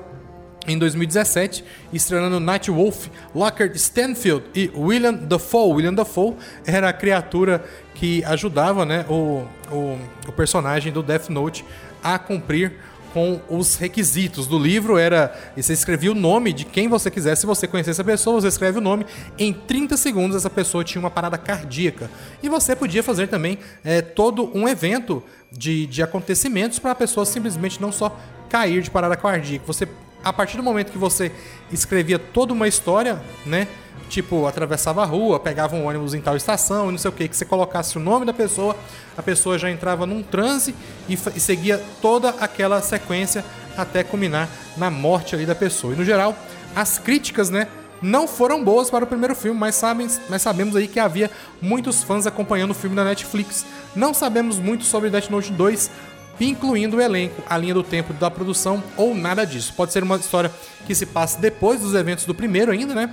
em 0.68 0.78
2017, 0.78 1.66
estreando 1.92 2.40
Night 2.40 2.70
Wolf, 2.70 3.08
Lockhart 3.34 3.76
Stanfield 3.76 4.46
e 4.54 4.72
William 4.76 5.14
Dafoe. 5.14 5.74
William 5.74 5.94
Dafoe 5.96 6.36
era 6.64 6.90
a 6.90 6.94
criatura 6.94 7.66
que 7.96 8.24
ajudava 8.24 8.86
né, 8.86 9.04
o, 9.10 9.44
o, 9.72 10.00
o 10.28 10.32
personagem 10.32 10.94
do 10.94 11.02
Death 11.02 11.30
Note 11.30 11.66
a 12.04 12.20
cumprir 12.20 12.74
com 13.16 13.40
os 13.48 13.78
requisitos 13.78 14.46
do 14.46 14.60
livro 14.60 14.98
era 14.98 15.34
você 15.56 15.72
escrevia 15.72 16.12
o 16.12 16.14
nome 16.14 16.52
de 16.52 16.66
quem 16.66 16.90
você 16.90 17.10
quisesse, 17.10 17.42
se 17.42 17.48
você 17.48 17.66
conhecesse 17.66 18.02
a 18.02 18.04
pessoa, 18.04 18.42
você 18.42 18.50
escreve 18.50 18.80
o 18.80 18.82
nome, 18.82 19.06
em 19.40 19.54
30 19.54 19.96
segundos 19.96 20.36
essa 20.36 20.50
pessoa 20.50 20.84
tinha 20.84 21.00
uma 21.00 21.10
parada 21.10 21.38
cardíaca. 21.38 22.12
E 22.44 22.50
você 22.50 22.76
podia 22.76 23.02
fazer 23.02 23.28
também 23.28 23.58
é, 23.86 24.02
todo 24.02 24.52
um 24.54 24.68
evento 24.68 25.24
de, 25.50 25.86
de 25.86 26.04
acontecimentos 26.04 26.78
para 26.78 26.92
a 26.92 26.96
pessoa 26.96 27.26
simplesmente 27.26 27.82
não 27.82 27.90
só 27.90 28.20
cair 28.50 28.82
de 28.82 28.92
parada 28.92 29.16
cardíaca. 29.16 29.64
Você, 29.66 29.88
a 30.26 30.34
partir 30.34 30.58
do 30.58 30.64
momento 30.64 30.92
que 30.92 30.98
você 30.98 31.32
escrevia 31.72 32.18
toda 32.18 32.52
uma 32.52 32.68
história, 32.68 33.22
né? 33.46 33.68
Tipo, 34.10 34.48
atravessava 34.48 35.04
a 35.04 35.06
rua, 35.06 35.40
pegava 35.40 35.76
um 35.76 35.86
ônibus 35.86 36.16
em 36.16 36.22
tal 36.22 36.36
estação 36.36 36.90
e 36.90 36.92
não 36.92 36.98
sei 36.98 37.10
o 37.10 37.12
que, 37.12 37.28
que 37.28 37.38
você 37.38 37.46
colocasse 37.46 37.96
o 37.98 38.00
nome 38.00 38.26
da 38.26 38.34
pessoa, 38.34 38.76
a 39.16 39.22
pessoa 39.22 39.58
já 39.60 39.70
entrava 39.70 40.06
num 40.08 40.24
transe 40.24 40.76
e, 41.08 41.14
e 41.14 41.40
seguia 41.40 41.82
toda 42.02 42.30
aquela 42.40 42.82
sequência 42.82 43.46
até 43.78 44.04
culminar 44.04 44.50
na 44.76 44.90
morte 44.90 45.36
ali 45.36 45.46
da 45.46 45.56
pessoa. 45.56 45.94
E 45.94 45.98
no 45.98 46.04
geral, 46.04 46.36
as 46.76 46.98
críticas, 46.98 47.52
né, 47.52 47.68
não 48.02 48.28
foram 48.28 48.64
boas 48.64 48.90
para 48.90 49.04
o 49.04 49.08
primeiro 49.08 49.36
filme, 49.36 49.60
mas, 49.60 49.76
sabem, 49.76 50.08
mas 50.30 50.42
sabemos 50.42 50.76
aí 50.76 50.88
que 50.88 51.00
havia 51.00 51.30
muitos 51.62 52.04
fãs 52.04 52.28
acompanhando 52.28 52.72
o 52.72 52.76
filme 52.76 52.96
da 52.96 53.04
Netflix. 53.04 53.66
Não 53.96 54.14
sabemos 54.14 54.60
muito 54.60 54.86
sobre 54.86 55.10
Death 55.10 55.30
Note 55.30 55.52
2, 55.52 55.90
incluindo 56.40 56.98
o 56.98 57.02
elenco, 57.02 57.42
a 57.50 57.58
linha 57.58 57.74
do 57.74 57.84
tempo 57.84 58.14
da 58.14 58.30
produção 58.30 58.84
ou 58.98 59.14
nada 59.16 59.46
disso. 59.46 59.74
Pode 59.76 59.92
ser 59.94 60.04
uma 60.04 60.18
história 60.18 60.52
que 60.86 60.94
se 60.94 61.06
passe 61.06 61.40
depois 61.40 61.80
dos 61.82 61.94
eventos 61.94 62.26
do 62.26 62.34
primeiro 62.36 62.72
ainda, 62.72 62.94
né? 62.94 63.10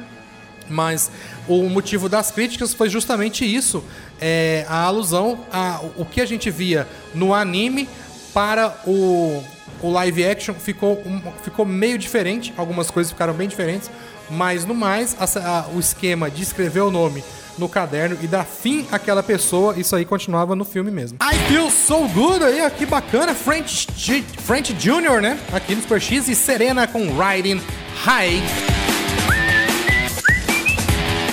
Mas 0.69 1.11
o 1.49 1.69
motivo 1.69 2.09
das 2.09 2.31
críticas 2.31 2.73
foi 2.73 2.89
justamente 2.89 3.45
isso: 3.45 3.85
é, 4.21 4.65
a 4.69 4.83
alusão 4.85 5.41
a 5.53 5.81
o 5.97 6.05
que 6.05 6.21
a 6.21 6.27
gente 6.27 6.51
via 6.51 6.87
no 7.15 7.35
anime 7.35 7.89
para 8.33 8.75
o, 8.87 9.43
o 9.83 9.91
live 9.91 10.25
action 10.25 10.55
ficou, 10.55 11.03
um- 11.05 11.21
ficou 11.43 11.67
meio 11.67 11.99
diferente. 11.99 12.55
Algumas 12.57 12.91
coisas 12.91 13.13
ficaram 13.13 13.35
bem 13.35 13.49
diferentes, 13.49 13.91
mas 14.31 14.65
no 14.65 14.75
mais, 14.75 15.17
a- 15.21 15.25
a- 15.41 15.67
o 15.75 15.79
esquema 15.81 16.31
de 16.31 16.43
escrever 16.43 16.81
o 16.81 16.91
nome 16.91 17.23
no 17.59 17.69
caderno 17.69 18.17
e 18.23 18.27
dar 18.27 18.45
fim 18.45 18.87
àquela 18.91 19.23
pessoa, 19.23 19.75
isso 19.79 19.95
aí 19.95 20.05
continuava 20.05 20.55
no 20.57 20.65
filme 20.65 20.91
mesmo. 20.91 21.19
I 21.23 21.37
Feel 21.49 21.71
So 21.71 22.09
Good 22.09 22.45
aí, 22.45 22.61
ó, 22.65 22.71
que 22.71 22.87
bacana. 22.87 23.35
French, 23.35 23.87
G- 23.97 24.25
French 24.45 24.73
Jr., 24.75 25.21
né? 25.21 25.39
Aqui 25.53 25.75
no 25.75 25.83
Super 25.83 26.01
X 26.01 26.29
e 26.29 26.35
Serena 26.35 26.87
com 26.87 27.07
Riding 27.19 27.61
High. 28.05 28.43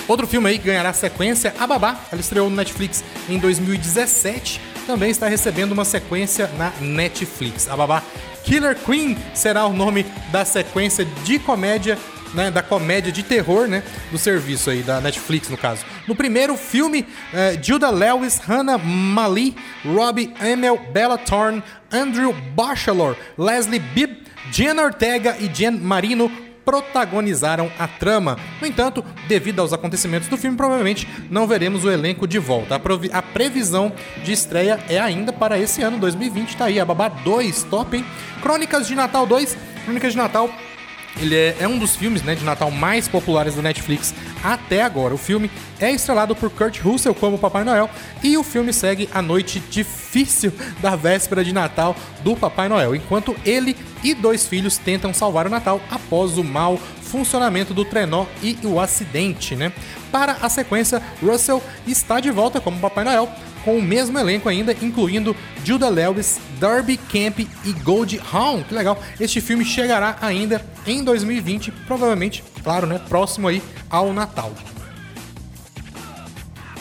Outro 0.07 0.25
filme 0.25 0.49
aí 0.49 0.57
que 0.57 0.65
ganhará 0.65 0.91
sequência, 0.91 1.53
A 1.59 1.67
Babá. 1.67 1.95
Ela 2.11 2.19
estreou 2.19 2.49
no 2.49 2.55
Netflix 2.55 3.03
em 3.29 3.37
2017. 3.37 4.59
Também 4.87 5.11
está 5.11 5.27
recebendo 5.27 5.71
uma 5.71 5.85
sequência 5.85 6.49
na 6.57 6.71
Netflix. 6.81 7.69
A 7.69 7.77
Babá 7.77 8.01
Killer 8.43 8.75
Queen 8.75 9.15
será 9.35 9.67
o 9.67 9.73
nome 9.73 10.03
da 10.31 10.43
sequência 10.45 11.05
de 11.23 11.37
comédia, 11.37 11.95
né, 12.33 12.51
da 12.51 12.61
comédia 12.61 13.11
de 13.11 13.23
terror, 13.23 13.67
né, 13.67 13.83
do 14.11 14.17
serviço 14.17 14.69
aí, 14.69 14.81
da 14.81 14.99
Netflix, 15.01 15.49
no 15.49 15.57
caso. 15.57 15.85
No 16.07 16.15
primeiro 16.15 16.55
filme, 16.55 17.05
eh, 17.33 17.57
Judah 17.61 17.89
Lewis, 17.89 18.39
Hannah 18.39 18.77
Mali, 18.77 19.55
Robbie 19.85 20.33
Emil, 20.41 20.79
Bella 20.91 21.17
Thorne, 21.17 21.63
Andrew 21.91 22.33
Bachelor, 22.55 23.15
Leslie 23.37 23.79
Bibb, 23.79 24.23
Jen 24.51 24.79
Ortega 24.79 25.35
e 25.39 25.47
Jen 25.47 25.71
Marino 25.71 26.31
protagonizaram 26.69 27.71
a 27.79 27.87
trama. 27.87 28.37
No 28.61 28.67
entanto, 28.67 29.03
devido 29.27 29.59
aos 29.59 29.73
acontecimentos 29.73 30.27
do 30.27 30.37
filme, 30.37 30.55
provavelmente 30.55 31.07
não 31.27 31.47
veremos 31.47 31.83
o 31.83 31.89
elenco 31.89 32.27
de 32.27 32.37
volta. 32.37 32.75
A, 32.75 33.17
a 33.17 33.21
previsão 33.23 33.91
de 34.23 34.31
estreia 34.31 34.79
é 34.87 34.99
ainda 34.99 35.33
para 35.33 35.57
esse 35.57 35.81
ano, 35.81 35.97
2020. 35.97 36.55
Tá 36.55 36.65
aí, 36.65 36.79
a 36.79 36.85
Babá 36.85 37.09
2, 37.09 37.63
top, 37.63 37.97
hein? 37.97 38.05
Crônicas 38.41 38.87
de 38.87 38.93
Natal 38.93 39.25
2. 39.25 39.57
Crônicas 39.83 40.11
de 40.11 40.17
Natal 40.19 40.47
ele 41.19 41.35
é, 41.35 41.57
é 41.59 41.67
um 41.67 41.77
dos 41.77 41.95
filmes 41.95 42.23
né, 42.23 42.35
de 42.35 42.43
Natal 42.43 42.71
mais 42.71 43.07
populares 43.07 43.55
da 43.55 43.61
Netflix 43.61 44.13
até 44.43 44.81
agora. 44.81 45.13
O 45.13 45.17
filme 45.17 45.51
é 45.79 45.91
estrelado 45.91 46.35
por 46.35 46.49
Kurt 46.49 46.79
Russell 46.79 47.13
como 47.13 47.37
Papai 47.37 47.63
Noel 47.63 47.89
e 48.23 48.37
o 48.37 48.43
filme 48.43 48.73
segue 48.73 49.09
a 49.13 49.21
noite 49.21 49.59
difícil 49.69 50.51
da 50.81 50.95
véspera 50.95 51.43
de 51.43 51.53
Natal 51.53 51.95
do 52.23 52.35
Papai 52.35 52.69
Noel, 52.69 52.95
enquanto 52.95 53.35
ele 53.45 53.75
e 54.03 54.13
dois 54.13 54.47
filhos 54.47 54.77
tentam 54.77 55.13
salvar 55.13 55.47
o 55.47 55.49
Natal 55.49 55.81
após 55.91 56.37
o 56.37 56.43
mau 56.43 56.79
funcionamento 57.09 57.73
do 57.73 57.83
trenó 57.83 58.25
e 58.41 58.57
o 58.63 58.79
acidente. 58.79 59.55
Né? 59.55 59.73
Para 60.11 60.33
a 60.41 60.49
sequência, 60.49 61.01
Russell 61.21 61.61
está 61.85 62.19
de 62.19 62.31
volta 62.31 62.61
como 62.61 62.79
Papai 62.79 63.03
Noel 63.03 63.29
com 63.69 63.77
o 63.77 63.81
mesmo 63.83 64.17
elenco 64.17 64.49
ainda, 64.49 64.75
incluindo 64.81 65.35
Judah 65.63 65.89
Lewis, 65.89 66.39
Darby 66.59 66.97
Camp 66.97 67.37
e 67.39 67.71
Gold 67.83 68.19
Hawn. 68.33 68.63
Que 68.63 68.73
legal. 68.73 68.99
Este 69.19 69.39
filme 69.39 69.63
chegará 69.63 70.17
ainda 70.21 70.65
em 70.87 71.03
2020, 71.03 71.71
provavelmente, 71.85 72.43
claro, 72.63 72.87
né, 72.87 72.99
próximo 73.07 73.47
aí 73.47 73.61
ao 73.87 74.11
Natal. 74.11 74.51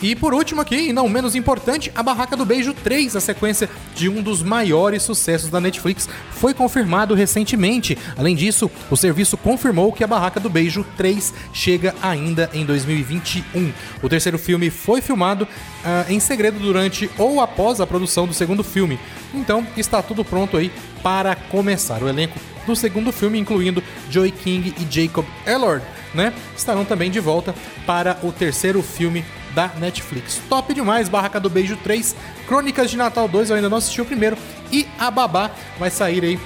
E 0.01 0.15
por 0.15 0.33
último 0.33 0.61
aqui, 0.61 0.89
e 0.89 0.93
não 0.93 1.09
menos 1.09 1.35
importante, 1.35 1.91
a 1.93 2.01
Barraca 2.01 2.37
do 2.37 2.45
Beijo 2.45 2.73
3, 2.73 3.17
a 3.17 3.19
sequência 3.19 3.69
de 3.93 4.07
um 4.07 4.21
dos 4.21 4.41
maiores 4.41 5.03
sucessos 5.03 5.49
da 5.49 5.59
Netflix, 5.59 6.07
foi 6.31 6.53
confirmado 6.53 7.13
recentemente. 7.13 7.97
Além 8.17 8.33
disso, 8.33 8.71
o 8.89 8.95
serviço 8.95 9.35
confirmou 9.35 9.91
que 9.91 10.03
a 10.03 10.07
Barraca 10.07 10.39
do 10.39 10.49
Beijo 10.49 10.85
3 10.95 11.33
chega 11.51 11.93
ainda 12.01 12.49
em 12.53 12.65
2021. 12.65 13.73
O 14.01 14.07
terceiro 14.07 14.39
filme 14.39 14.69
foi 14.69 15.01
filmado 15.01 15.45
ah, 15.83 16.05
em 16.07 16.19
segredo 16.19 16.59
durante 16.59 17.09
ou 17.17 17.41
após 17.41 17.81
a 17.81 17.87
produção 17.87 18.25
do 18.25 18.33
segundo 18.33 18.63
filme. 18.63 18.97
Então, 19.33 19.67
está 19.75 20.01
tudo 20.01 20.23
pronto 20.23 20.55
aí 20.55 20.71
para 21.03 21.35
começar. 21.35 22.01
O 22.01 22.07
elenco 22.07 22.39
do 22.65 22.75
segundo 22.75 23.11
filme, 23.11 23.37
incluindo 23.37 23.83
Joey 24.09 24.31
King 24.31 24.73
e 24.77 24.87
Jacob 24.89 25.25
Elord, 25.45 25.83
né, 26.13 26.33
estarão 26.55 26.85
também 26.85 27.11
de 27.11 27.19
volta 27.19 27.53
para 27.85 28.17
o 28.23 28.31
terceiro 28.31 28.81
filme 28.81 29.23
da 29.53 29.67
Netflix. 29.77 30.41
Top 30.49 30.73
demais, 30.73 31.09
Barraca 31.09 31.39
do 31.39 31.49
Beijo 31.49 31.77
3, 31.77 32.15
Crônicas 32.47 32.89
de 32.91 32.97
Natal 32.97 33.27
2, 33.27 33.49
eu 33.49 33.55
ainda 33.55 33.69
não 33.69 33.77
assisti 33.77 34.01
o 34.01 34.05
primeiro, 34.05 34.37
e 34.71 34.87
A 34.97 35.09
Babá 35.09 35.51
vai 35.77 35.89
sair 35.89 36.23
aí 36.23 36.39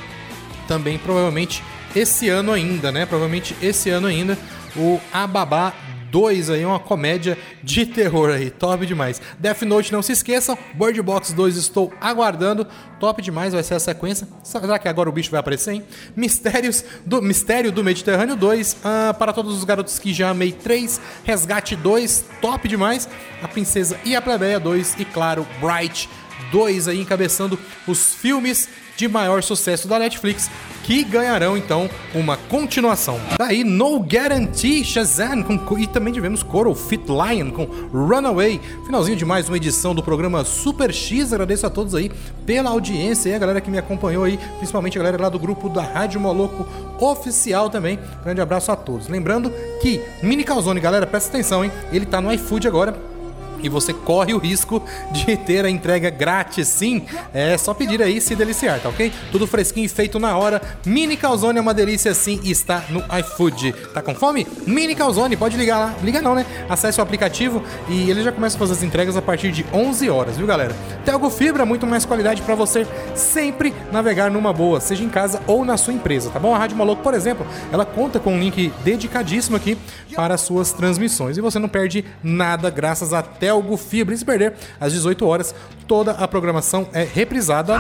também, 0.68 0.98
provavelmente, 0.98 1.64
esse 1.96 2.30
ano 2.30 2.52
ainda, 2.52 2.92
né? 2.92 3.06
Provavelmente 3.06 3.56
esse 3.62 3.90
ano 3.90 4.08
ainda, 4.08 4.38
o 4.76 5.00
A 5.12 5.28
Babá 5.28 5.74
2 6.14 6.52
aí, 6.52 6.64
uma 6.64 6.80
comédia 6.80 7.36
de 7.64 7.88
terror 7.88 8.30
aí, 8.30 8.52
top 8.52 8.86
demais. 8.86 9.20
Death 9.40 9.64
Note, 9.64 9.92
não 9.92 10.04
se 10.04 10.12
esqueçam, 10.12 10.56
Bird 10.76 11.02
Box 11.02 11.34
2 11.34 11.58
estou 11.58 11.92
aguardando, 12.00 12.68
top 13.00 13.20
demais, 13.20 13.52
vai 13.52 13.64
ser 13.64 13.74
a 13.74 13.80
sequência. 13.80 14.28
Será 14.44 14.78
que 14.78 14.88
agora 14.88 15.10
o 15.10 15.12
bicho 15.12 15.32
vai 15.32 15.40
aparecer, 15.40 15.74
hein? 15.74 15.84
Mistérios 16.16 16.86
do 17.04 17.20
Mistério 17.20 17.72
do 17.72 17.84
Mediterrâneo 17.84 18.36
2, 18.36 18.78
ah, 18.84 19.16
para 19.18 19.34
todos 19.34 19.58
os 19.58 19.64
garotos 19.64 19.98
que 19.98 20.14
já 20.14 20.30
amei 20.30 20.52
3, 20.52 21.02
Resgate 21.24 21.76
2, 21.76 22.26
top 22.40 22.68
demais. 22.68 23.10
A 23.42 23.48
Princesa 23.48 24.00
e 24.06 24.16
a 24.16 24.22
Plebeia 24.22 24.60
2 24.60 25.00
e 25.00 25.06
claro, 25.06 25.48
Bright 25.60 26.08
2 26.54 26.88
aí 26.88 27.02
encabeçando 27.02 27.58
os 27.88 28.14
filmes 28.14 28.70
de 28.96 29.08
maior 29.08 29.42
sucesso 29.42 29.88
da 29.88 29.98
Netflix, 29.98 30.52
que 30.84 31.04
ganharão 31.04 31.58
então 31.58 31.90
uma 32.14 32.38
continuação. 32.38 33.20
Daí 33.40 33.64
No 33.64 33.98
Guarantee 33.98 34.84
Shazam 34.84 35.42
com, 35.42 35.80
e 35.80 35.88
também 35.88 36.14
tivemos 36.14 36.44
Coral 36.44 36.76
Fit 36.76 37.06
Lion 37.08 37.50
com 37.50 37.66
Runaway. 37.92 38.62
Finalzinho 38.86 39.18
de 39.18 39.26
mais 39.26 39.50
uma 39.50 39.58
edição 39.58 39.96
do 39.96 40.04
programa 40.04 40.46
Super 40.46 40.94
X. 40.94 41.34
Agradeço 41.34 41.66
a 41.66 41.72
todos 41.72 41.96
aí 41.96 42.12
pela 42.46 42.70
audiência 42.70 43.30
e 43.30 43.34
a 43.34 43.40
galera 43.40 43.60
que 43.60 43.72
me 43.72 43.80
acompanhou 43.80 44.24
aí, 44.24 44.38
principalmente 44.58 44.96
a 45.00 45.02
galera 45.02 45.24
lá 45.24 45.30
do 45.30 45.40
grupo 45.40 45.70
da 45.70 45.82
Rádio 45.82 46.20
Moloco 46.20 46.68
Oficial 47.00 47.72
também. 47.72 47.98
Grande 48.24 48.42
abraço 48.42 48.72
a 48.72 48.76
todos. 48.76 49.08
Lembrando 49.08 49.52
que 49.82 50.00
Mini 50.22 50.44
Calzone, 50.44 50.80
galera, 50.80 51.08
presta 51.08 51.30
atenção, 51.30 51.66
hein? 51.66 51.72
Ele 51.92 52.06
tá 52.06 52.22
no 52.22 52.32
iFood 52.32 52.68
agora 52.68 53.13
e 53.64 53.70
você 53.70 53.94
corre 53.94 54.34
o 54.34 54.38
risco 54.38 54.84
de 55.12 55.36
ter 55.38 55.66
a 55.66 55.70
entrega 55.70 56.10
grátis, 56.10 56.68
sim. 56.68 57.06
É 57.34 57.58
só 57.58 57.74
pedir 57.74 58.02
aí 58.02 58.18
e 58.18 58.22
se 58.22 58.36
deliciar, 58.36 58.80
tá 58.80 58.90
ok? 58.90 59.12
Tudo 59.32 59.48
fresquinho 59.48 59.86
e 59.86 59.90
feito 59.90 60.20
na 60.20 60.38
hora. 60.38 60.62
Mini 60.86 61.18
Calzone 61.18 61.58
é 61.58 61.62
uma 61.62 61.74
delícia 61.74 62.14
sim 62.14 62.40
e 62.44 62.52
está 62.52 62.84
no 62.90 63.04
iFood. 63.20 63.74
Tá 63.94 64.02
com 64.02 64.14
fome? 64.14 64.46
Mini 64.68 64.94
Calzone, 64.94 65.36
pode 65.36 65.58
ligar 65.58 65.80
lá. 65.80 65.96
Liga 66.04 66.22
não, 66.22 66.36
né? 66.36 66.46
Acesse 66.70 67.00
o 67.00 67.04
aplicativo 67.04 67.64
e 67.88 68.10
ele 68.10 68.22
já 68.22 68.32
começa 68.32 68.56
a 68.58 68.60
fazer 68.60 68.74
as 68.74 68.84
entregas 68.84 69.16
a 69.16 69.22
partir 69.22 69.52
de 69.52 69.66
11 69.74 70.10
horas, 70.10 70.38
viu, 70.38 70.46
galera? 70.46 70.76
Telgo 71.06 71.30
Fibra, 71.30 71.66
muito 71.66 71.88
mais 71.88 72.06
qualidade 72.06 72.42
para 72.42 72.56
você 72.56 72.86
sempre 73.16 73.74
navegar 73.92 74.30
numa 74.30 74.52
boa, 74.52 74.82
seja 74.82 75.04
em 75.04 75.10
casa 75.10 75.42
ou 75.48 75.64
na 75.64 75.78
sua 75.78 75.94
empresa, 75.94 76.30
tá 76.30 76.40
bom? 76.40 76.54
A 76.54 76.58
Rádio 76.58 76.78
Maluco, 76.78 77.02
por 77.02 77.14
exemplo, 77.14 77.46
ela 77.72 77.86
conta 77.86 78.20
com 78.20 78.34
um 78.34 78.40
link 78.40 78.74
dedicadíssimo 78.84 79.56
aqui 79.56 79.78
para 80.16 80.34
as 80.34 80.42
suas 80.42 80.74
transmissões 80.74 81.38
e 81.38 81.42
você 81.42 81.60
não 81.60 81.70
perde 81.70 82.04
nada 82.24 82.70
graças 82.70 83.14
a 83.14 83.22
Telgo 83.22 83.53
Fibra. 83.78 84.14
E 84.14 84.18
se 84.18 84.26
perder, 84.26 84.54
às 84.80 84.94
18 84.94 85.26
horas, 85.26 85.54
toda 85.88 86.12
a 86.12 86.28
programação 86.28 86.88
é 86.94 87.04
reprisada. 87.04 87.78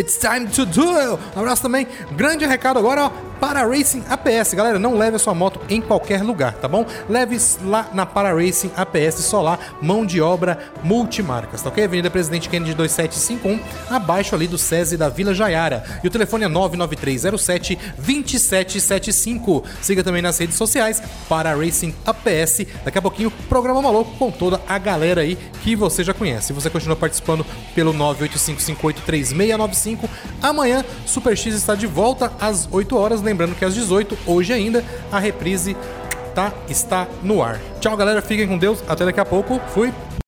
It's 0.00 0.16
time 0.16 0.46
to 0.46 0.64
do! 0.64 1.18
Um 1.36 1.40
abraço 1.40 1.60
também. 1.60 1.86
Grande 2.12 2.46
recado 2.46 2.78
agora, 2.78 3.04
ó, 3.04 3.10
para 3.38 3.66
Racing 3.66 4.02
APS. 4.08 4.54
Galera, 4.54 4.78
não 4.78 4.96
leve 4.96 5.16
a 5.16 5.18
sua 5.18 5.34
moto 5.34 5.60
em 5.68 5.80
qualquer 5.80 6.22
lugar, 6.22 6.54
tá 6.54 6.66
bom? 6.66 6.86
Leve 7.06 7.36
lá 7.64 7.90
na 7.92 8.06
Para 8.06 8.32
Racing 8.32 8.70
APS 8.74 9.16
Solar, 9.16 9.58
mão 9.82 10.06
de 10.06 10.20
obra 10.20 10.72
multimarcas, 10.82 11.60
tá 11.60 11.68
ok? 11.68 11.84
Avenida 11.84 12.10
Presidente 12.10 12.48
Kennedy 12.48 12.74
2751, 12.74 13.60
abaixo 13.94 14.34
ali 14.34 14.46
do 14.46 14.56
SESI 14.56 14.96
da 14.96 15.10
Vila 15.10 15.34
Jaiara. 15.34 15.84
E 16.02 16.06
o 16.06 16.10
telefone 16.10 16.44
é 16.44 16.48
99307 16.48 17.78
2775. 17.98 19.64
Siga 19.82 20.02
também 20.02 20.22
nas 20.22 20.38
redes 20.38 20.56
sociais 20.56 21.02
para 21.28 21.54
Racing 21.54 21.94
APS. 22.06 22.66
Daqui 22.84 22.96
a 22.96 23.02
pouquinho, 23.02 23.30
programa 23.50 23.82
maluco 23.82 24.16
com 24.16 24.30
toda 24.30 24.62
a 24.66 24.78
galera 24.78 25.20
aí 25.20 25.36
que 25.62 25.76
você 25.76 26.02
já 26.02 26.14
conhece. 26.14 26.54
Você 26.54 26.70
continua 26.70 26.96
participando 26.96 27.44
pelo 27.74 27.92
985583695. 27.92 29.89
Amanhã, 30.42 30.84
Super 31.06 31.36
X 31.36 31.54
está 31.54 31.74
de 31.74 31.86
volta 31.86 32.32
às 32.40 32.68
8 32.70 32.96
horas. 32.96 33.22
Lembrando 33.22 33.54
que 33.54 33.64
às 33.64 33.74
18, 33.74 34.16
hoje 34.26 34.52
ainda, 34.52 34.84
a 35.10 35.18
reprise 35.18 35.76
tá, 36.34 36.52
está 36.68 37.06
no 37.22 37.42
ar. 37.42 37.60
Tchau, 37.80 37.96
galera. 37.96 38.22
Fiquem 38.22 38.46
com 38.46 38.58
Deus. 38.58 38.82
Até 38.88 39.04
daqui 39.04 39.20
a 39.20 39.24
pouco. 39.24 39.60
Fui. 39.72 39.92